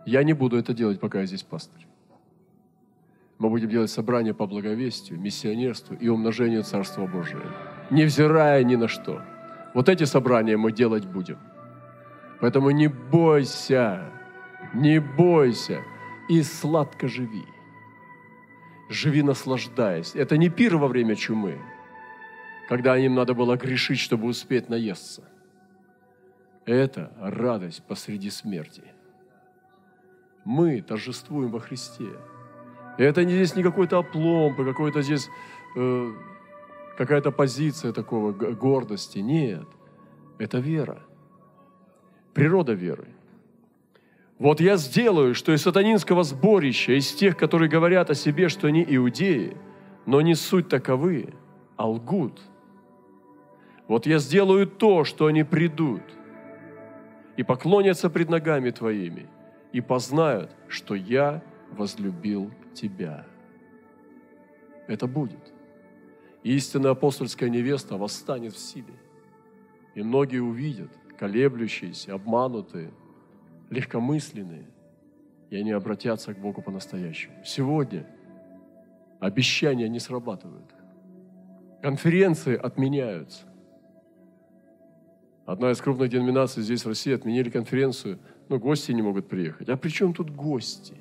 Я 0.05 0.23
не 0.23 0.33
буду 0.33 0.57
это 0.57 0.73
делать, 0.73 0.99
пока 0.99 1.21
я 1.21 1.25
здесь 1.25 1.43
пастырь. 1.43 1.87
Мы 3.37 3.49
будем 3.49 3.69
делать 3.69 3.89
собрания 3.89 4.33
по 4.33 4.47
благовестию, 4.47 5.19
миссионерству 5.19 5.95
и 5.95 6.07
умножению 6.07 6.63
Царства 6.63 7.05
Божия, 7.05 7.41
невзирая 7.89 8.63
ни 8.63 8.75
на 8.75 8.87
что. 8.87 9.21
Вот 9.73 9.89
эти 9.89 10.05
собрания 10.05 10.57
мы 10.57 10.71
делать 10.71 11.05
будем. 11.05 11.37
Поэтому 12.39 12.71
не 12.71 12.87
бойся, 12.87 14.11
не 14.75 14.99
бойся 14.99 15.83
и 16.29 16.43
сладко 16.43 17.07
живи. 17.07 17.45
Живи, 18.89 19.23
наслаждаясь. 19.23 20.15
Это 20.15 20.37
не 20.37 20.49
пир 20.49 20.77
во 20.77 20.87
время 20.87 21.15
чумы, 21.15 21.59
когда 22.69 22.97
им 22.97 23.15
надо 23.15 23.33
было 23.33 23.55
грешить, 23.57 23.99
чтобы 23.99 24.27
успеть 24.27 24.69
наесться. 24.69 25.23
Это 26.65 27.11
радость 27.19 27.83
посреди 27.87 28.29
смерти. 28.29 28.83
Мы 30.43 30.81
торжествуем 30.81 31.51
во 31.51 31.59
Христе. 31.59 32.09
Это 32.97 33.25
не 33.25 33.33
здесь 33.33 33.55
не 33.55 33.63
какой-то 33.63 33.97
опломб, 33.97 34.59
и 34.59 34.65
какой-то 34.65 35.01
здесь 35.01 35.29
э, 35.75 36.13
какая-то 36.97 37.31
позиция 37.31 37.91
такого 37.91 38.31
гордости. 38.31 39.19
Нет, 39.19 39.67
это 40.37 40.59
вера. 40.59 41.01
Природа 42.33 42.73
веры. 42.73 43.14
Вот 44.37 44.59
я 44.59 44.77
сделаю, 44.77 45.33
что 45.33 45.53
из 45.53 45.61
сатанинского 45.61 46.23
сборища, 46.23 46.97
из 46.97 47.13
тех, 47.13 47.37
которые 47.37 47.69
говорят 47.69 48.09
о 48.09 48.15
себе, 48.15 48.49
что 48.49 48.67
они 48.67 48.85
иудеи, 48.87 49.55
но 50.05 50.21
не 50.21 50.35
суть 50.35 50.67
таковы, 50.67 51.33
а 51.77 51.89
лгут. 51.89 52.41
Вот 53.87 54.05
я 54.05 54.19
сделаю 54.19 54.67
то, 54.67 55.03
что 55.03 55.27
они 55.27 55.43
придут– 55.43 56.01
и 57.37 57.43
поклонятся 57.43 58.09
пред 58.09 58.29
ногами 58.29 58.71
Твоими, 58.71 59.27
и 59.73 59.81
познают, 59.81 60.51
что 60.67 60.95
я 60.95 61.43
возлюбил 61.71 62.51
Тебя. 62.73 63.25
Это 64.87 65.07
будет. 65.07 65.53
Истинная 66.43 66.91
апостольская 66.91 67.49
невеста 67.49 67.97
восстанет 67.97 68.53
в 68.53 68.59
силе. 68.59 68.93
И 69.95 70.03
многие 70.03 70.39
увидят, 70.39 70.91
колеблющиеся, 71.17 72.13
обманутые, 72.13 72.91
легкомысленные, 73.75 74.65
и 75.49 75.55
они 75.55 75.71
обратятся 75.71 76.33
к 76.33 76.39
Богу 76.39 76.61
по-настоящему. 76.61 77.35
Сегодня 77.43 78.07
обещания 79.19 79.87
не 79.89 79.99
срабатывают. 79.99 80.73
Конференции 81.81 82.55
отменяются. 82.55 83.45
Одна 85.45 85.71
из 85.71 85.79
крупных 85.79 86.09
деноминаций 86.09 86.63
здесь, 86.63 86.83
в 86.83 86.87
России, 86.87 87.13
отменили 87.13 87.51
конференцию, 87.51 88.17
но 88.49 88.57
гости 88.57 88.91
не 88.91 89.03
могут 89.03 89.27
приехать. 89.27 89.69
А 89.69 89.77
при 89.77 89.89
чем 89.89 90.13
тут 90.13 90.31
гости? 90.31 90.95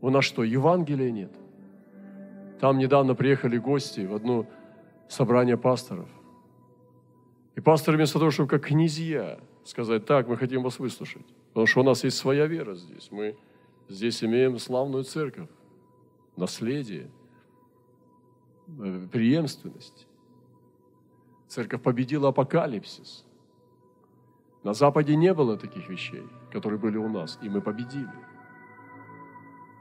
У 0.00 0.10
нас 0.10 0.24
что, 0.24 0.44
Евангелия 0.44 1.10
нет? 1.10 1.32
Там 2.60 2.78
недавно 2.78 3.14
приехали 3.14 3.58
гости 3.58 4.00
в 4.02 4.14
одно 4.14 4.46
собрание 5.08 5.56
пасторов. 5.56 6.08
И 7.56 7.60
пасторы 7.60 7.96
вместо 7.96 8.18
того, 8.18 8.30
чтобы 8.30 8.48
как 8.48 8.66
князья 8.66 9.38
сказать, 9.64 10.06
так, 10.06 10.28
мы 10.28 10.36
хотим 10.36 10.62
вас 10.62 10.78
выслушать, 10.78 11.26
потому 11.48 11.66
что 11.66 11.80
у 11.80 11.84
нас 11.84 12.04
есть 12.04 12.16
своя 12.16 12.46
вера 12.46 12.74
здесь. 12.74 13.10
Мы 13.10 13.36
здесь 13.88 14.22
имеем 14.24 14.58
славную 14.58 15.04
церковь, 15.04 15.48
наследие, 16.36 17.10
э, 18.78 19.08
преемственность. 19.12 20.06
Церковь 21.48 21.82
победила 21.82 22.28
апокалипсис. 22.28 23.24
На 24.62 24.74
Западе 24.74 25.16
не 25.16 25.32
было 25.34 25.56
таких 25.56 25.88
вещей, 25.88 26.22
которые 26.52 26.78
были 26.78 26.96
у 26.96 27.08
нас, 27.08 27.38
и 27.42 27.48
мы 27.48 27.60
победили. 27.60 28.08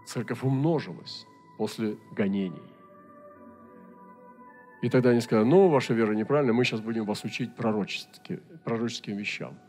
Церковь 0.06 0.44
умножилась 0.44 1.28
после 1.58 1.98
гонений. 2.16 2.64
И 4.82 4.90
тогда 4.90 5.10
они 5.10 5.20
сказали, 5.20 5.46
ну, 5.46 5.68
ваша 5.68 5.94
вера 5.94 6.14
неправильная, 6.14 6.54
мы 6.54 6.64
сейчас 6.64 6.80
будем 6.80 7.06
вас 7.06 7.24
учить 7.26 7.56
пророческим, 7.56 8.42
пророческим 8.64 9.18
вещам. 9.18 9.60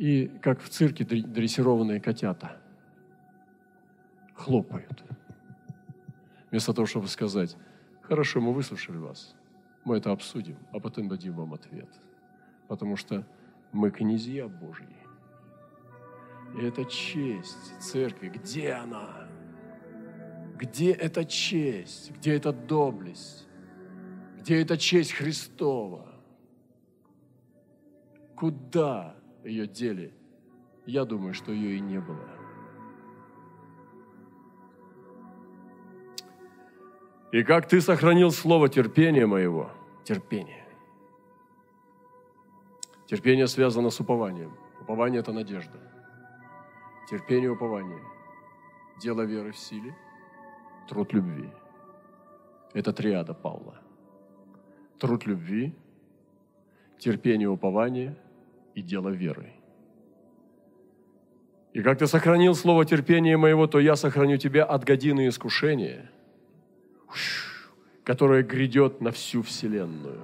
И 0.00 0.28
как 0.40 0.62
в 0.62 0.70
цирке 0.70 1.04
дрессированные 1.04 2.00
котята 2.00 2.56
хлопают. 4.34 5.04
Вместо 6.50 6.72
того, 6.72 6.86
чтобы 6.86 7.06
сказать, 7.06 7.54
хорошо, 8.00 8.40
мы 8.40 8.54
выслушали 8.54 8.96
вас, 8.96 9.36
мы 9.84 9.98
это 9.98 10.10
обсудим, 10.10 10.56
а 10.72 10.80
потом 10.80 11.08
дадим 11.08 11.34
вам 11.34 11.52
ответ. 11.52 11.90
Потому 12.66 12.96
что 12.96 13.26
мы 13.72 13.90
князья 13.90 14.48
Божьи. 14.48 14.88
И 16.56 16.64
это 16.64 16.86
честь 16.86 17.78
церкви. 17.78 18.30
Где 18.30 18.72
она? 18.72 19.28
Где 20.56 20.92
эта 20.92 21.26
честь? 21.26 22.10
Где 22.12 22.36
эта 22.36 22.54
доблесть? 22.54 23.46
Где 24.38 24.62
эта 24.62 24.78
честь 24.78 25.12
Христова? 25.12 26.08
Куда 28.34 29.19
ее 29.44 29.66
дели? 29.66 30.12
Я 30.86 31.04
думаю, 31.04 31.34
что 31.34 31.52
ее 31.52 31.76
и 31.76 31.80
не 31.80 32.00
было. 32.00 32.28
И 37.32 37.44
как 37.44 37.68
ты 37.68 37.80
сохранил 37.80 38.32
слово 38.32 38.68
терпения 38.68 39.26
моего, 39.26 39.70
терпение. 40.04 40.66
Терпение 43.06 43.46
связано 43.46 43.90
с 43.90 44.00
упованием. 44.00 44.56
Упование– 44.80 45.20
это 45.22 45.32
надежда. 45.32 45.78
Терпение, 47.08 47.50
упование. 47.50 48.00
Дело 49.00 49.22
веры 49.22 49.52
в 49.52 49.56
силе, 49.56 49.96
труд 50.88 51.12
любви. 51.12 51.48
Это 52.72 52.92
триада 52.92 53.34
Павла. 53.34 53.80
Труд 54.98 55.26
любви, 55.26 55.74
терпение, 56.98 57.48
упование 57.48 58.16
и 58.74 58.82
дело 58.82 59.08
веры. 59.08 59.52
И 61.72 61.82
как 61.82 61.98
ты 61.98 62.06
сохранил 62.06 62.54
слово 62.54 62.84
терпения 62.84 63.36
моего, 63.36 63.66
то 63.66 63.78
я 63.78 63.94
сохраню 63.94 64.36
тебя 64.38 64.64
от 64.64 64.84
годины 64.84 65.28
искушения, 65.28 66.10
которое 68.02 68.42
грядет 68.42 69.00
на 69.00 69.12
всю 69.12 69.42
Вселенную. 69.42 70.20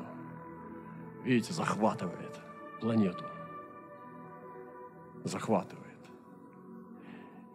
Видите, 1.25 1.53
захватывает 1.53 2.41
планету. 2.81 3.25
Захватывает. 5.25 5.87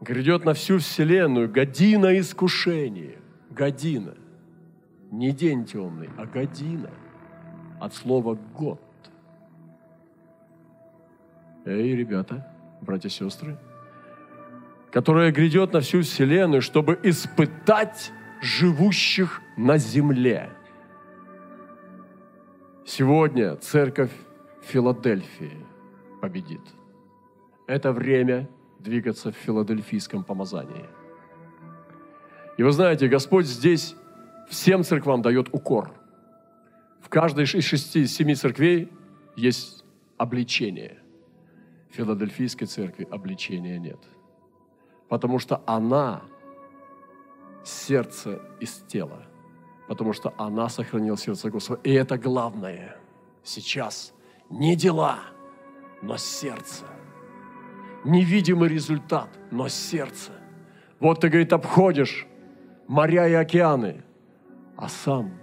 Грядет 0.01 0.45
на 0.45 0.53
всю 0.53 0.79
Вселенную 0.79 1.49
година 1.49 2.17
искушения. 2.19 3.19
Година. 3.49 4.15
Не 5.11 5.31
день 5.31 5.65
темный, 5.65 6.09
а 6.17 6.25
година. 6.25 6.89
От 7.79 7.93
слова 7.93 8.35
«год». 8.35 8.81
Эй, 11.65 11.95
ребята, 11.95 12.47
братья 12.81 13.07
и 13.07 13.11
сестры, 13.11 13.55
которая 14.91 15.31
грядет 15.31 15.73
на 15.73 15.81
всю 15.81 16.01
Вселенную, 16.01 16.61
чтобы 16.61 16.99
испытать 17.03 18.11
живущих 18.41 19.41
на 19.57 19.77
земле. 19.77 20.49
Сегодня 22.83 23.55
церковь 23.57 24.11
Филадельфии 24.63 25.65
победит. 26.19 26.61
Это 27.67 27.91
время 27.91 28.49
двигаться 28.79 29.31
в 29.31 29.35
филадельфийском 29.35 30.23
помазании. 30.23 30.89
И 32.57 32.63
вы 32.63 32.71
знаете, 32.71 33.07
Господь 33.07 33.45
здесь 33.45 33.95
всем 34.49 34.83
церквам 34.83 35.21
дает 35.21 35.47
укор. 35.51 35.93
В 37.01 37.09
каждой 37.09 37.43
из 37.43 37.63
шести, 37.63 38.07
семи 38.07 38.33
церквей 38.33 38.91
есть 39.35 39.85
обличение. 40.17 41.00
Филадельфийской 41.91 42.67
церкви 42.67 43.07
обличения 43.09 43.79
нет– 43.79 43.99
потому 45.11 45.39
что 45.39 45.61
она 45.65 46.21
сердце 47.65 48.39
из 48.61 48.75
тела, 48.87 49.25
потому 49.89 50.13
что 50.13 50.33
она 50.37 50.69
сохранила 50.69 51.17
сердце 51.17 51.49
Господа. 51.49 51.81
И 51.83 51.91
это 51.91 52.17
главное 52.17 52.95
сейчас. 53.43 54.13
Не 54.49 54.77
дела, 54.77 55.19
но 56.01 56.15
сердце. 56.15 56.85
Невидимый 58.05 58.69
результат, 58.69 59.27
но 59.51 59.67
сердце. 59.67 60.31
Вот 61.01 61.19
ты, 61.19 61.27
говорит, 61.27 61.51
обходишь 61.51 62.25
моря 62.87 63.27
и 63.27 63.33
океаны, 63.33 64.05
а 64.77 64.87
сам 64.87 65.33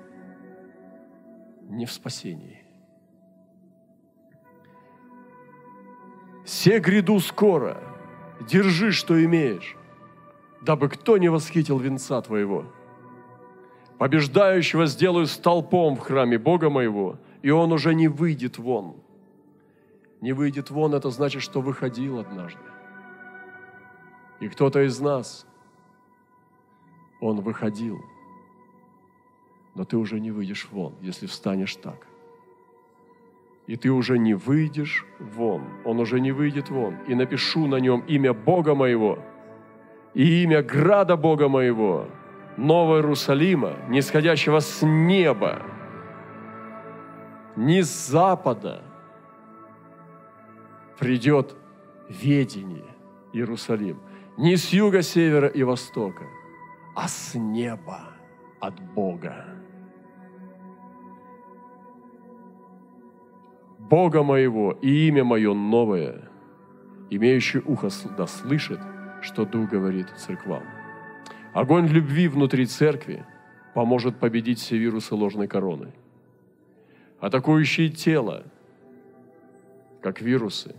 не 1.69 1.85
в 1.85 1.93
спасении. 1.93 2.58
Все 6.49 6.79
гряду 6.79 7.21
скоро– 7.21 7.77
держи, 8.41 8.91
что 8.91 9.23
имеешь, 9.23 9.77
дабы 10.63 10.89
кто 10.89 11.19
не 11.19 11.29
восхитил 11.29 11.79
венца 11.79 12.23
твоего. 12.23 12.65
Побеждающего 13.99 14.87
сделаю 14.87 15.27
столпом 15.27 15.95
в 15.97 15.99
храме 15.99 16.39
Бога 16.39 16.71
моего, 16.71 17.19
и 17.43 17.51
он 17.51 17.71
уже 17.71 17.95
не 17.95 18.09
выйдет 18.09 18.57
вон. 18.57 18.97
Не 20.23 20.33
выйдет 20.33 20.71
вон, 20.71 20.95
это 20.95 21.11
значит, 21.11 21.43
что 21.43 21.61
выходил 21.61 22.19
однажды. 22.19 22.63
И 24.41 24.49
кто-то 24.49 24.87
из 24.87 24.99
нас, 25.01 25.47
он 27.21 27.43
выходил, 27.43 28.01
но 29.75 29.85
ты 29.85 29.99
уже 29.99 30.19
не 30.19 30.31
выйдешь 30.31 30.67
вон, 30.71 30.95
если 31.03 31.27
встанешь 31.27 31.77
так– 31.77 32.07
и 33.69 33.77
ты 33.77 33.91
уже 33.91 34.19
не 34.19 34.35
выйдешь 34.35 35.07
вон. 35.21 35.63
Он 35.85 36.01
уже 36.01 36.19
не 36.19 36.33
выйдет 36.33 36.71
вон. 36.71 36.97
И 37.07 37.15
напишу 37.15 37.69
на 37.69 37.77
нем 37.77 38.01
имя 38.09 38.33
Бога 38.33 38.75
моего 38.75 39.19
и 40.15 40.43
имя 40.43 40.63
града 40.63 41.17
Бога 41.17 41.49
моего, 41.49 42.09
Нового 42.57 42.97
Иерусалима, 42.97 43.77
нисходящего 43.89 44.59
с 44.59 44.83
неба, 44.83 45.63
не 47.55 47.83
с 47.83 48.09
запада, 48.09 48.83
придет 50.99 51.55
ведение 52.09 52.97
Иерусалим. 53.33 54.01
Не 54.37 54.57
с 54.57 54.73
юга, 54.73 55.03
севера 55.03 55.49
и 55.49 55.63
востока, 55.63 56.25
а 56.97 57.07
с 57.07 57.35
неба 57.35 58.01
от 58.61 58.81
Бога. 58.95 59.48
Бога 63.88 64.22
моего 64.22 64.72
и 64.83 65.09
имя 65.09 65.24
мое 65.24 65.55
новое, 65.55 66.29
имеющий 67.09 67.61
ухо 67.61 67.88
да 68.18 68.27
слышит, 68.27 68.81
что 69.22 69.46
Дух 69.46 69.70
говорит 69.70 70.09
церквам. 70.16 70.62
Огонь 71.55 71.87
любви 71.87 72.29
внутри 72.29 72.66
церкви 72.66 73.24
поможет 73.74 74.18
победить 74.18 74.59
все 74.59 74.77
вирусы 74.77 75.14
ложной 75.14 75.48
короны. 75.48 75.92
Атакующие 77.18 77.88
тело, 77.88 78.44
как 80.03 80.20
вирусы, 80.20 80.74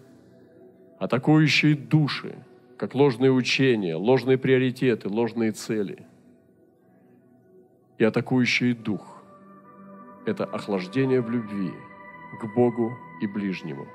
атакующие 0.99 1.75
души, 1.75 2.35
как 2.77 2.93
ложные 2.93 3.31
учения, 3.31 3.95
ложные 3.95 4.37
приоритеты, 4.37 5.09
ложные 5.09 5.51
цели. 5.51 6.05
И 7.97 8.03
атакующий 8.03 8.73
дух– 8.73 9.23
это 10.27 10.45
охлаждение 10.45 11.21
в 11.21 11.31
любви– 11.31 11.73
к 12.37 12.45
Богу 12.55 12.97
и 13.21 13.27
ближнему. 13.27 13.87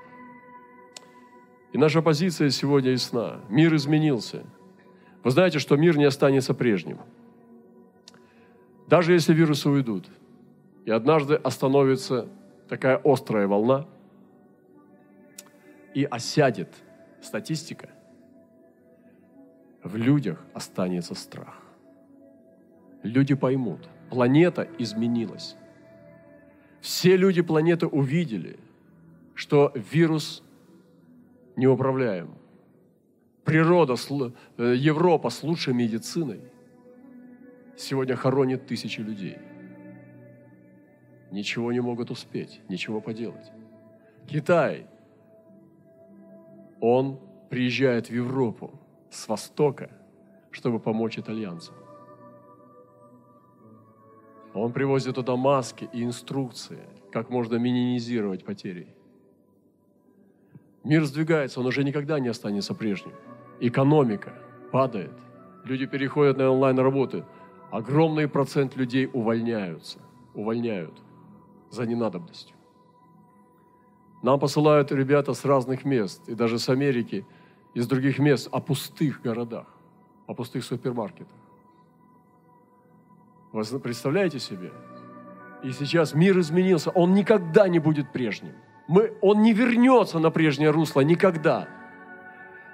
И 1.73 1.79
наша 1.79 2.03
позиция 2.03 2.51
сегодня 2.51 2.93
ясна. 2.93 3.41
Мир 3.49 3.75
изменился. 3.75 4.45
Вы 5.25 5.31
знаете, 5.31 5.59
что 5.59 5.77
мир 5.77 5.97
не 5.97 6.05
останется 6.05 6.55
прежним. 6.55 7.01
Даже 8.87 9.13
если 9.13 9.33
вирусы 9.35 9.69
уйдут, 9.69 10.07
и 10.85 10.91
однажды 10.91 11.35
остановится 11.35 12.29
такая 12.69 13.01
острая 13.03 13.49
волна, 13.49 13.87
и 15.95 16.05
осядет 16.05 16.69
статистика, 17.23 17.89
в 19.83 19.97
людях 19.97 20.45
останется 20.53 21.15
страх. 21.15 21.61
Люди 23.03 23.35
поймут, 23.35 23.89
планета 24.11 24.69
изменилась. 24.79 25.57
Все 26.85 27.17
люди 27.17 27.41
планеты 27.41 27.87
увидели, 27.87 28.59
что 29.35 29.73
вирус 29.75 30.43
неуправляем. 31.57 32.35
Природа, 33.43 33.95
э, 34.59 34.75
Европа 34.77 35.31
с 35.31 35.43
лучшей 35.43 35.73
медициной 35.73 36.43
сегодня 37.75 38.17
хоронит 38.17 38.67
тысячи 38.67 39.01
людей. 39.01 39.39
Ничего 41.31 41.73
не 41.73 41.81
могут 41.81 42.11
успеть, 42.11 42.61
ничего 42.69 43.01
поделать. 43.01 43.51
Китай, 44.29 44.87
он 46.81 47.19
приезжает 47.49 48.11
в 48.11 48.15
Европу 48.15 48.79
с 49.09 49.27
востока, 49.27 49.89
чтобы 50.51 50.81
помочь 50.81 51.19
итальянцам. 51.19 51.75
Он 54.55 54.73
привозит 54.73 55.17
туда 55.17 55.37
маски 55.37 55.89
и 55.93 56.05
инструкции, 56.05 56.79
как 57.13 57.29
можно 57.29 57.57
минимизировать 57.57 58.45
потери. 58.45 58.87
Мир 60.85 61.05
сдвигается, 61.05 61.61
он 61.61 61.67
уже 61.67 61.83
никогда 61.83 62.21
не 62.21 62.29
останется 62.29 62.75
прежним. 62.75 63.15
Экономика 63.61 64.33
падает, 64.71 65.13
люди 65.65 65.87
переходят 65.87 66.39
на 66.39 66.51
онлайн-работы. 66.51 67.25
Огромный 67.73 68.29
процент 68.29 68.77
людей 68.77 69.11
увольняются, 69.13 69.99
увольняют 70.35 71.03
за 71.71 71.85
ненадобностью. 71.87 72.57
Нам 74.23 74.39
посылают 74.39 74.93
ребята 74.93 75.35
с 75.35 75.45
разных 75.45 75.85
мест, 75.85 76.29
и 76.29 76.35
даже 76.35 76.59
с 76.59 76.69
Америки, 76.69 77.27
из 77.75 77.89
других 77.89 78.21
мест, 78.21 78.49
о 78.53 78.61
пустых 78.61 79.21
городах, 79.21 79.67
о 80.27 80.35
пустых 80.35 80.65
супермаркетах. 80.65 81.44
Вы 83.55 83.79
представляете 83.79 84.41
себе? 84.41 84.73
И 85.63 85.71
сейчас 85.71 86.13
мир 86.13 86.37
изменился. 86.41 86.91
Он 86.91 87.15
никогда 87.15 87.69
не 87.69 87.79
будет 87.79 88.13
прежним. 88.13 88.55
Мы, 88.89 89.13
он 89.21 89.43
не 89.43 89.53
вернется 89.53 90.19
на 90.19 90.31
прежнее 90.31 90.71
русло 90.71 91.03
никогда. 91.03 91.69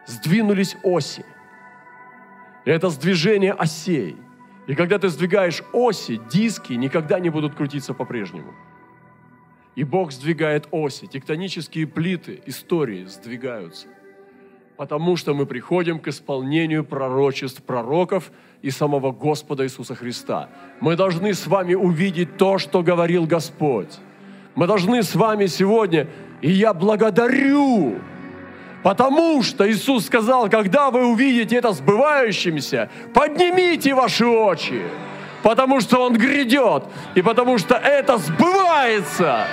Сдвинулись 0.07 0.79
оси. 0.83 1.25
Это 2.64 2.88
сдвижение 2.88 3.53
осей. 3.53 4.16
И 4.66 4.75
когда 4.75 4.99
ты 4.99 5.11
сдвигаешь 5.11 5.62
оси, 5.75 6.19
диски 6.33 6.73
никогда 6.73 7.21
не 7.21 7.29
будут 7.29 7.55
крутиться 7.55 7.93
по-прежнему. 7.93 8.55
И 9.75 9.85
Бог 9.85 10.12
сдвигает 10.12 10.66
оси, 10.71 11.07
тектонические 11.07 11.87
плиты 11.87 12.43
истории 12.47 13.05
сдвигаются. 13.05 13.87
Потому 14.81 15.19
что 15.19 15.35
мы 15.35 15.45
приходим 15.45 15.99
к 15.99 16.09
исполнению 16.09 16.85
пророчеств 16.85 17.62
пророков 17.62 18.33
и 18.62 18.71
самого 18.71 19.12
Господа 19.12 19.64
Иисуса 19.64 19.95
Христа. 19.95 20.49
Мы 20.81 20.97
должны 20.97 21.35
с 21.35 21.47
вами 21.47 21.75
увидеть 21.75 22.38
то, 22.38 22.57
что 22.57 22.83
говорил 22.83 23.27
Господь. 23.27 23.99
Мы 24.55 24.66
должны 24.66 25.03
с 25.03 25.14
вами 25.14 25.45
сегодня, 25.49 26.09
и 26.40 26.51
я 26.51 26.73
благодарю 26.73 27.99
Потому 28.83 29.43
что 29.43 29.71
Иисус 29.71 30.07
сказал, 30.07 30.49
когда 30.49 30.90
вы 30.90 31.05
увидите 31.05 31.57
это 31.57 31.73
сбывающимся, 31.73 32.88
поднимите 33.12 33.93
ваши 33.93 34.25
очи, 34.25 34.81
потому 35.43 35.83
что 35.83 36.07
Он 36.07 36.14
грядет, 36.14 36.85
и 37.14 37.21
потому 37.21 37.59
что 37.59 37.75
это 37.75 38.16
сбывается. 38.16 39.45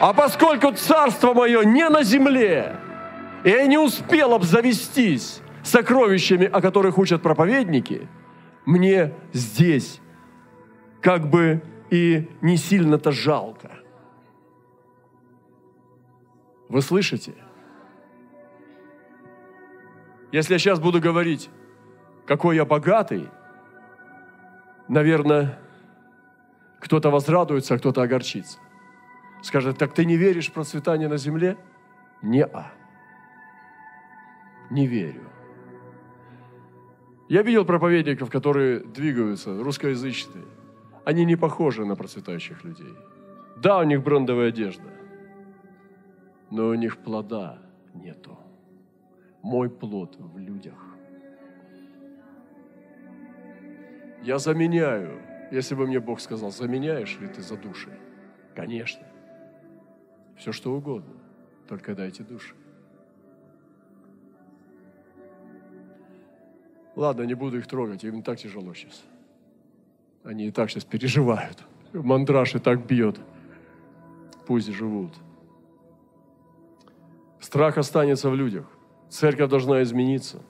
А 0.00 0.12
поскольку 0.12 0.72
Царство 0.72 1.32
Мое 1.32 1.62
не 1.64 1.88
на 1.88 2.02
земле, 2.02 2.76
и 3.46 3.50
я 3.50 3.64
не 3.68 3.78
успел 3.78 4.34
обзавестись 4.34 5.40
сокровищами, 5.62 6.46
о 6.46 6.60
которых 6.60 6.98
учат 6.98 7.22
проповедники, 7.22 8.08
мне 8.64 9.14
здесь 9.32 10.00
как 11.00 11.30
бы 11.30 11.62
и 11.88 12.28
не 12.40 12.56
сильно-то 12.56 13.12
жалко. 13.12 13.70
Вы 16.68 16.82
слышите? 16.82 17.34
Если 20.32 20.54
я 20.54 20.58
сейчас 20.58 20.80
буду 20.80 21.00
говорить, 21.00 21.48
какой 22.26 22.56
я 22.56 22.64
богатый, 22.64 23.28
наверное, 24.88 25.56
кто-то 26.80 27.10
возрадуется, 27.10 27.74
а 27.74 27.78
кто-то 27.78 28.02
огорчится. 28.02 28.58
Скажет, 29.40 29.78
так 29.78 29.94
ты 29.94 30.04
не 30.04 30.16
веришь 30.16 30.48
в 30.48 30.52
процветание 30.52 31.06
на 31.06 31.16
земле? 31.16 31.56
Не-а. 32.22 32.72
Не 34.70 34.86
верю. 34.86 35.22
Я 37.28 37.42
видел 37.42 37.64
проповедников, 37.64 38.30
которые 38.30 38.80
двигаются, 38.80 39.62
русскоязычные. 39.62 40.44
Они 41.04 41.24
не 41.24 41.36
похожи 41.36 41.84
на 41.84 41.96
процветающих 41.96 42.64
людей. 42.64 42.94
Да, 43.56 43.78
у 43.78 43.84
них 43.84 44.02
брендовая 44.02 44.48
одежда, 44.48 44.90
но 46.50 46.68
у 46.68 46.74
них 46.74 46.98
плода 46.98 47.62
нету 47.94 48.38
мой 49.42 49.70
плод 49.70 50.16
в 50.18 50.38
людях. 50.38 50.84
Я 54.22 54.38
заменяю, 54.38 55.20
если 55.52 55.76
бы 55.76 55.86
мне 55.86 56.00
Бог 56.00 56.20
сказал, 56.20 56.50
заменяешь 56.50 57.18
ли 57.20 57.28
ты 57.28 57.42
за 57.42 57.56
души? 57.56 57.96
Конечно. 58.56 59.06
Все 60.36 60.50
что 60.50 60.74
угодно, 60.74 61.14
только 61.68 61.94
дайте 61.94 62.24
души. 62.24 62.54
Ладно, 66.96 67.22
не 67.22 67.34
буду 67.34 67.58
их 67.58 67.66
трогать, 67.66 68.02
им 68.04 68.22
так 68.22 68.38
тяжело 68.38 68.72
сейчас. 68.72 69.04
Они 70.24 70.46
и 70.46 70.50
так 70.50 70.70
сейчас 70.70 70.84
переживают. 70.84 71.62
Мандраж 71.92 72.54
и 72.54 72.58
так 72.58 72.86
бьет. 72.86 73.20
Пусть 74.46 74.72
живут. 74.72 75.12
Страх 77.38 77.76
останется 77.76 78.30
в 78.30 78.34
людях. 78.34 78.66
Церковь 79.10 79.50
должна 79.50 79.82
измениться. 79.82 80.40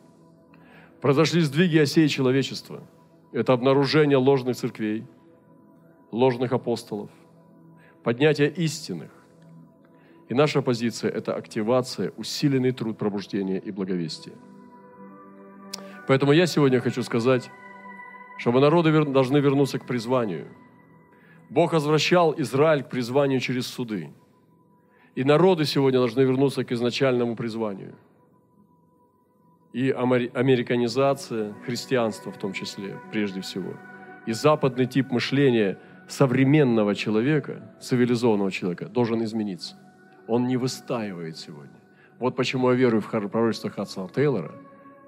Произошли 1.01 1.41
сдвиги 1.41 1.79
осей 1.79 2.09
человечества. 2.09 2.81
Это 3.33 3.53
обнаружение 3.53 4.17
ложных 4.17 4.57
церквей, 4.57 5.05
ложных 6.13 6.53
апостолов, 6.53 7.11
поднятие 8.03 8.51
истинных. 8.51 9.11
И 10.29 10.35
наша 10.35 10.63
позиция– 10.63 11.11
это 11.13 11.35
активация, 11.35 12.13
усиленный 12.17 12.73
труд 12.73 12.97
пробуждения 12.97 13.59
и 13.59 13.71
благовестия. 13.73 14.35
Поэтому 16.07 16.33
я 16.33 16.47
сегодня 16.47 16.81
хочу 16.81 17.03
сказать, 17.03 17.51
чтобы 18.39 18.61
народы 18.61 19.05
должны 19.05 19.39
вернуться 19.39 19.79
к 19.79 19.87
призванию. 19.87 20.47
Бог 21.51 21.73
возвращал 21.73 22.35
Израиль 22.39 22.83
к 22.83 22.91
призванию 22.91 23.41
через 23.41 23.67
суды. 23.67 24.11
И 25.15 25.25
народы 25.25 25.65
сегодня 25.65 25.99
должны 25.99 26.21
вернуться 26.21 26.65
к 26.65 26.73
изначальному 26.73 27.37
призванию– 27.37 27.95
и 29.77 29.91
американизация 29.91 31.53
христианства 31.67 32.33
в 32.33 32.39
том 32.39 32.55
числе, 32.55 32.97
прежде 33.13 33.43
всего. 33.43 33.75
И 34.25 34.33
западный 34.33 34.87
тип 34.87 35.11
мышления 35.11 35.79
современного 36.09 36.95
человека, 36.95 37.77
цивилизованного 37.83 38.51
человека, 38.51 38.87
должен 38.87 39.23
измениться. 39.25 39.77
Он 40.29 40.47
не 40.47 40.57
выстаивает 40.57 41.37
сегодня. 41.37 41.79
Вот 42.19 42.37
почему 42.37 42.71
я 42.71 42.75
верую 42.75 43.03
в 43.03 43.11
пророчество 43.11 43.69
Хадсона 43.69 44.09
Тейлора, 44.09 44.55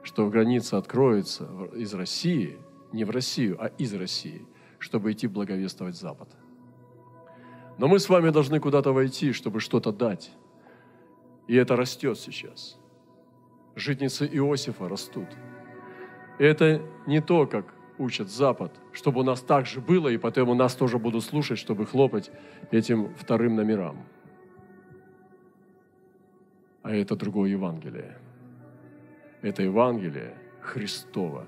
что 0.09 0.29
граница 0.31 0.79
откроется 0.79 1.45
из 1.77 1.93
России, 1.95 2.59
не 2.93 3.05
в 3.05 3.11
Россию, 3.11 3.57
а 3.61 3.67
из 3.67 3.93
России, 3.95 4.47
чтобы 4.79 5.13
идти 5.13 5.27
благовествовать 5.27 5.97
Запад. 5.97 6.29
Но 7.77 7.89
мы 7.89 7.99
с 7.99 8.09
вами 8.09 8.31
должны 8.31 8.59
куда-то 8.59 8.93
войти, 8.93 9.33
чтобы 9.33 9.61
что-то 9.61 9.93
дать. 9.93 10.33
И 11.47 11.55
это 11.55 11.77
растет 11.77 12.19
сейчас 12.19 12.79
житницы 13.79 14.27
Иосифа 14.27 14.89
растут. 14.89 15.29
Это 16.39 16.83
не 17.07 17.21
то, 17.21 17.47
как 17.47 17.75
учат 17.99 18.31
Запад, 18.31 18.73
чтобы 18.93 19.21
у 19.21 19.25
нас 19.25 19.41
так 19.41 19.67
же 19.67 19.81
было, 19.81 20.09
и 20.09 20.19
поэтому 20.19 20.55
нас 20.55 20.75
тоже 20.75 20.99
будут 20.99 21.25
слушать, 21.25 21.59
чтобы 21.59 21.87
хлопать 21.87 22.31
этим 22.71 23.15
вторым 23.15 23.57
номерам. 23.57 24.05
А 26.83 26.95
это 26.95 27.17
другое 27.17 27.51
Евангелие. 27.51 28.19
Это 29.41 29.63
Евангелие 29.63 30.35
Христова. 30.61 31.47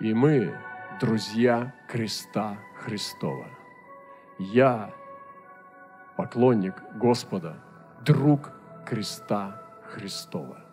И 0.00 0.14
мы 0.14 0.56
друзья 1.00 1.74
креста 1.88 2.58
Христова. 2.76 3.46
Я 4.38 4.94
поклонник 6.16 6.74
Господа, 6.94 7.56
друг 8.04 8.52
креста 8.86 9.60
Христова. 9.90 10.64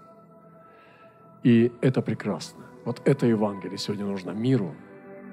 И 1.43 1.71
это 1.81 2.01
прекрасно. 2.03 2.65
Вот 2.85 3.01
это 3.05 3.25
Евангелие 3.25 3.77
сегодня 3.77 4.05
нужно 4.05 4.31
миру, 4.31 4.75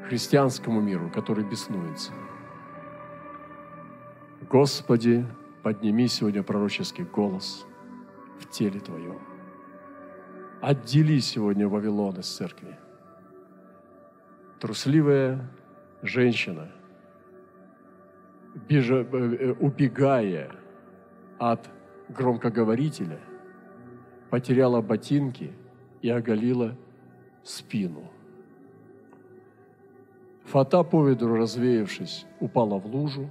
христианскому 0.09 0.81
миру, 0.81 1.11
который 1.11 1.45
беснуется. 1.45 2.13
Господи, 4.49 5.27
подними 5.63 6.09
сегодня 6.09 6.43
пророческий 6.43 7.05
голос 7.05 7.67
в 8.39 8.49
теле 8.49 8.81
Твоем. 8.81 9.38
Отдели 10.61 11.19
сегодня 11.21 11.69
Вавилон 11.69 12.19
из 12.19 12.27
церкви. 12.27 12.77
Трусливая 14.61 15.49
женщина, 16.03 16.71
бежа, 18.69 18.97
э, 18.97 19.05
э, 19.13 19.53
убегая 19.53 20.51
от 21.39 21.69
громкоговорителя, 22.09 23.21
потеряла 24.31 24.81
ботинки– 24.81 25.53
и 26.03 26.09
оголила 26.09 26.77
спину. 27.43 28.11
Фата 30.45 30.83
по 30.83 31.07
ведру, 31.07 31.37
развеявшись, 31.37 32.27
упала 32.41 32.79
в 32.79 32.87
лужу. 32.87 33.31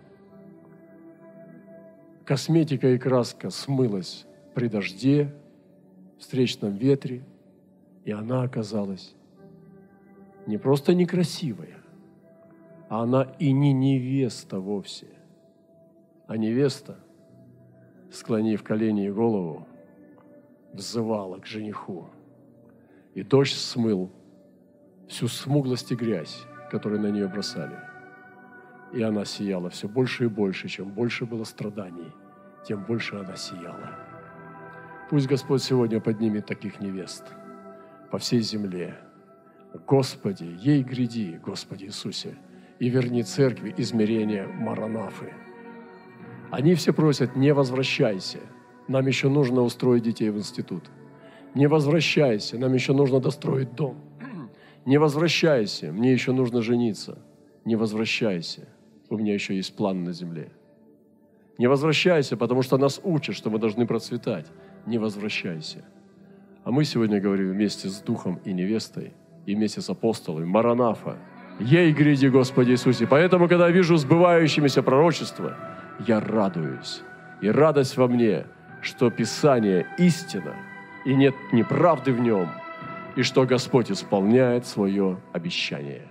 Косметика 2.26 2.90
и 2.90 2.98
краска 2.98 3.50
смылась 3.50 4.26
при 4.54 4.68
дожде, 4.68 5.34
встречном 6.19 6.75
ветре, 6.75 7.23
и 8.06 8.12
она 8.12 8.43
оказалась 8.43 9.13
не 10.45 10.58
просто 10.58 10.93
некрасивая, 10.93 11.77
а 12.89 13.03
она 13.03 13.23
и 13.38 13.51
не 13.51 13.73
невеста 13.73 14.60
вовсе, 14.60 15.08
а 16.25 16.38
невеста, 16.38 16.97
склонив 18.12 18.63
колени 18.63 19.08
и 19.08 19.12
голову, 19.12 19.67
взывала 20.73 21.38
к 21.39 21.45
жениху 21.45 22.10
и 23.13 23.23
дождь 23.23 23.56
смыл 23.56 24.12
всю 25.08 25.27
смуглость 25.27 25.91
и 25.91 25.95
грязь, 25.95 26.45
которую 26.69 27.01
на 27.01 27.08
нее 27.08 27.27
бросали. 27.27 27.80
И 28.93 29.01
она 29.01 29.25
сияла 29.25 29.71
все 29.71 29.88
больше 29.89 30.25
и 30.25 30.27
больше. 30.27 30.67
Чем 30.67 30.91
больше 30.91 31.25
было 31.25 31.43
страданий, 31.43 32.12
тем 32.63 32.84
больше 32.84 33.15
она 33.15 33.36
сияла. 33.36 33.89
Пусть 35.10 35.28
Господь 35.28 35.63
сегодня 35.63 36.00
поднимет 36.00 36.46
таких 36.46 36.80
невест 36.80 37.24
по 38.12 38.17
всей 38.17 38.41
земле. 38.41 38.98
Господи, 39.86 40.56
ей 40.60 40.84
гряди, 40.84 41.39
Господи 41.43 41.86
Иисусе, 41.86 42.38
и 42.80 42.89
верни 42.89 43.24
церкви 43.24 43.74
измерения 43.78 44.48
Маранафы. 44.48 45.34
Они 46.52 46.76
все 46.76 46.93
просят, 46.93 47.36
не 47.36 47.54
возвращайся, 47.54 48.39
нам 48.88 49.06
еще 49.08 49.30
нужно 49.30 49.62
устроить 49.62 50.04
детей 50.04 50.30
в 50.30 50.38
институт– 50.38 50.89
не 51.58 51.67
возвращайся, 51.67 52.60
нам 52.60 52.74
еще 52.76 52.93
нужно 52.93 53.20
достроить 53.20 53.74
дом. 53.74 53.98
Не 54.86 55.00
возвращайся, 55.00 55.91
мне 55.91 56.13
еще 56.13 56.32
нужно 56.32 56.62
жениться. 56.62 57.17
Не 57.65 57.76
возвращайся, 57.76 58.67
у 59.10 59.17
меня 59.17 59.34
еще 59.34 59.56
есть 59.56 59.76
план 59.76 60.04
на 60.04 60.13
земле. 60.13 60.52
Не 61.58 61.65
возвращайся, 61.65 62.38
потому 62.38 62.62
что 62.62 62.78
нас 62.78 63.02
учат, 63.04 63.36
что 63.36 63.50
мы 63.50 63.58
должны 63.58 63.88
процветать. 63.88 64.46
Не 64.88 64.97
возвращайся. 64.97 65.84
А 66.63 66.71
мы 66.71 66.86
сегодня 66.86 67.19
говорим 67.19 67.52
вместе 67.52 67.89
с 67.89 68.00
Духом 68.00 68.39
и 68.45 68.54
невестой, 68.54 69.12
и 69.45 69.54
вместе 69.54 69.82
с 69.82 69.89
апостолами, 69.89 70.45
Маранафа, 70.45 71.17
Ей 71.60 71.91
гряди, 71.91 72.28
Господи 72.28 72.71
Иисусе. 72.71 73.06
Поэтому, 73.08 73.47
когда 73.50 73.69
вижу 73.69 73.97
сбывающимися 73.97 74.84
пророчества, 74.84 75.58
я 76.08 76.19
радуюсь. 76.19 77.02
И 77.41 77.50
радость 77.50 77.97
во 77.97 78.08
мне, 78.08 78.45
что 78.82 79.10
Писание 79.10 79.86
истина, 79.97 80.56
и 81.06 81.15
нет 81.15 81.36
неправды 81.52 82.13
в 82.13 82.19
нем, 82.19 82.47
и 83.15 83.23
что 83.23 83.45
Господь 83.45 83.91
исполняет 83.91 84.65
свое 84.65 85.17
обещание. 85.34 86.08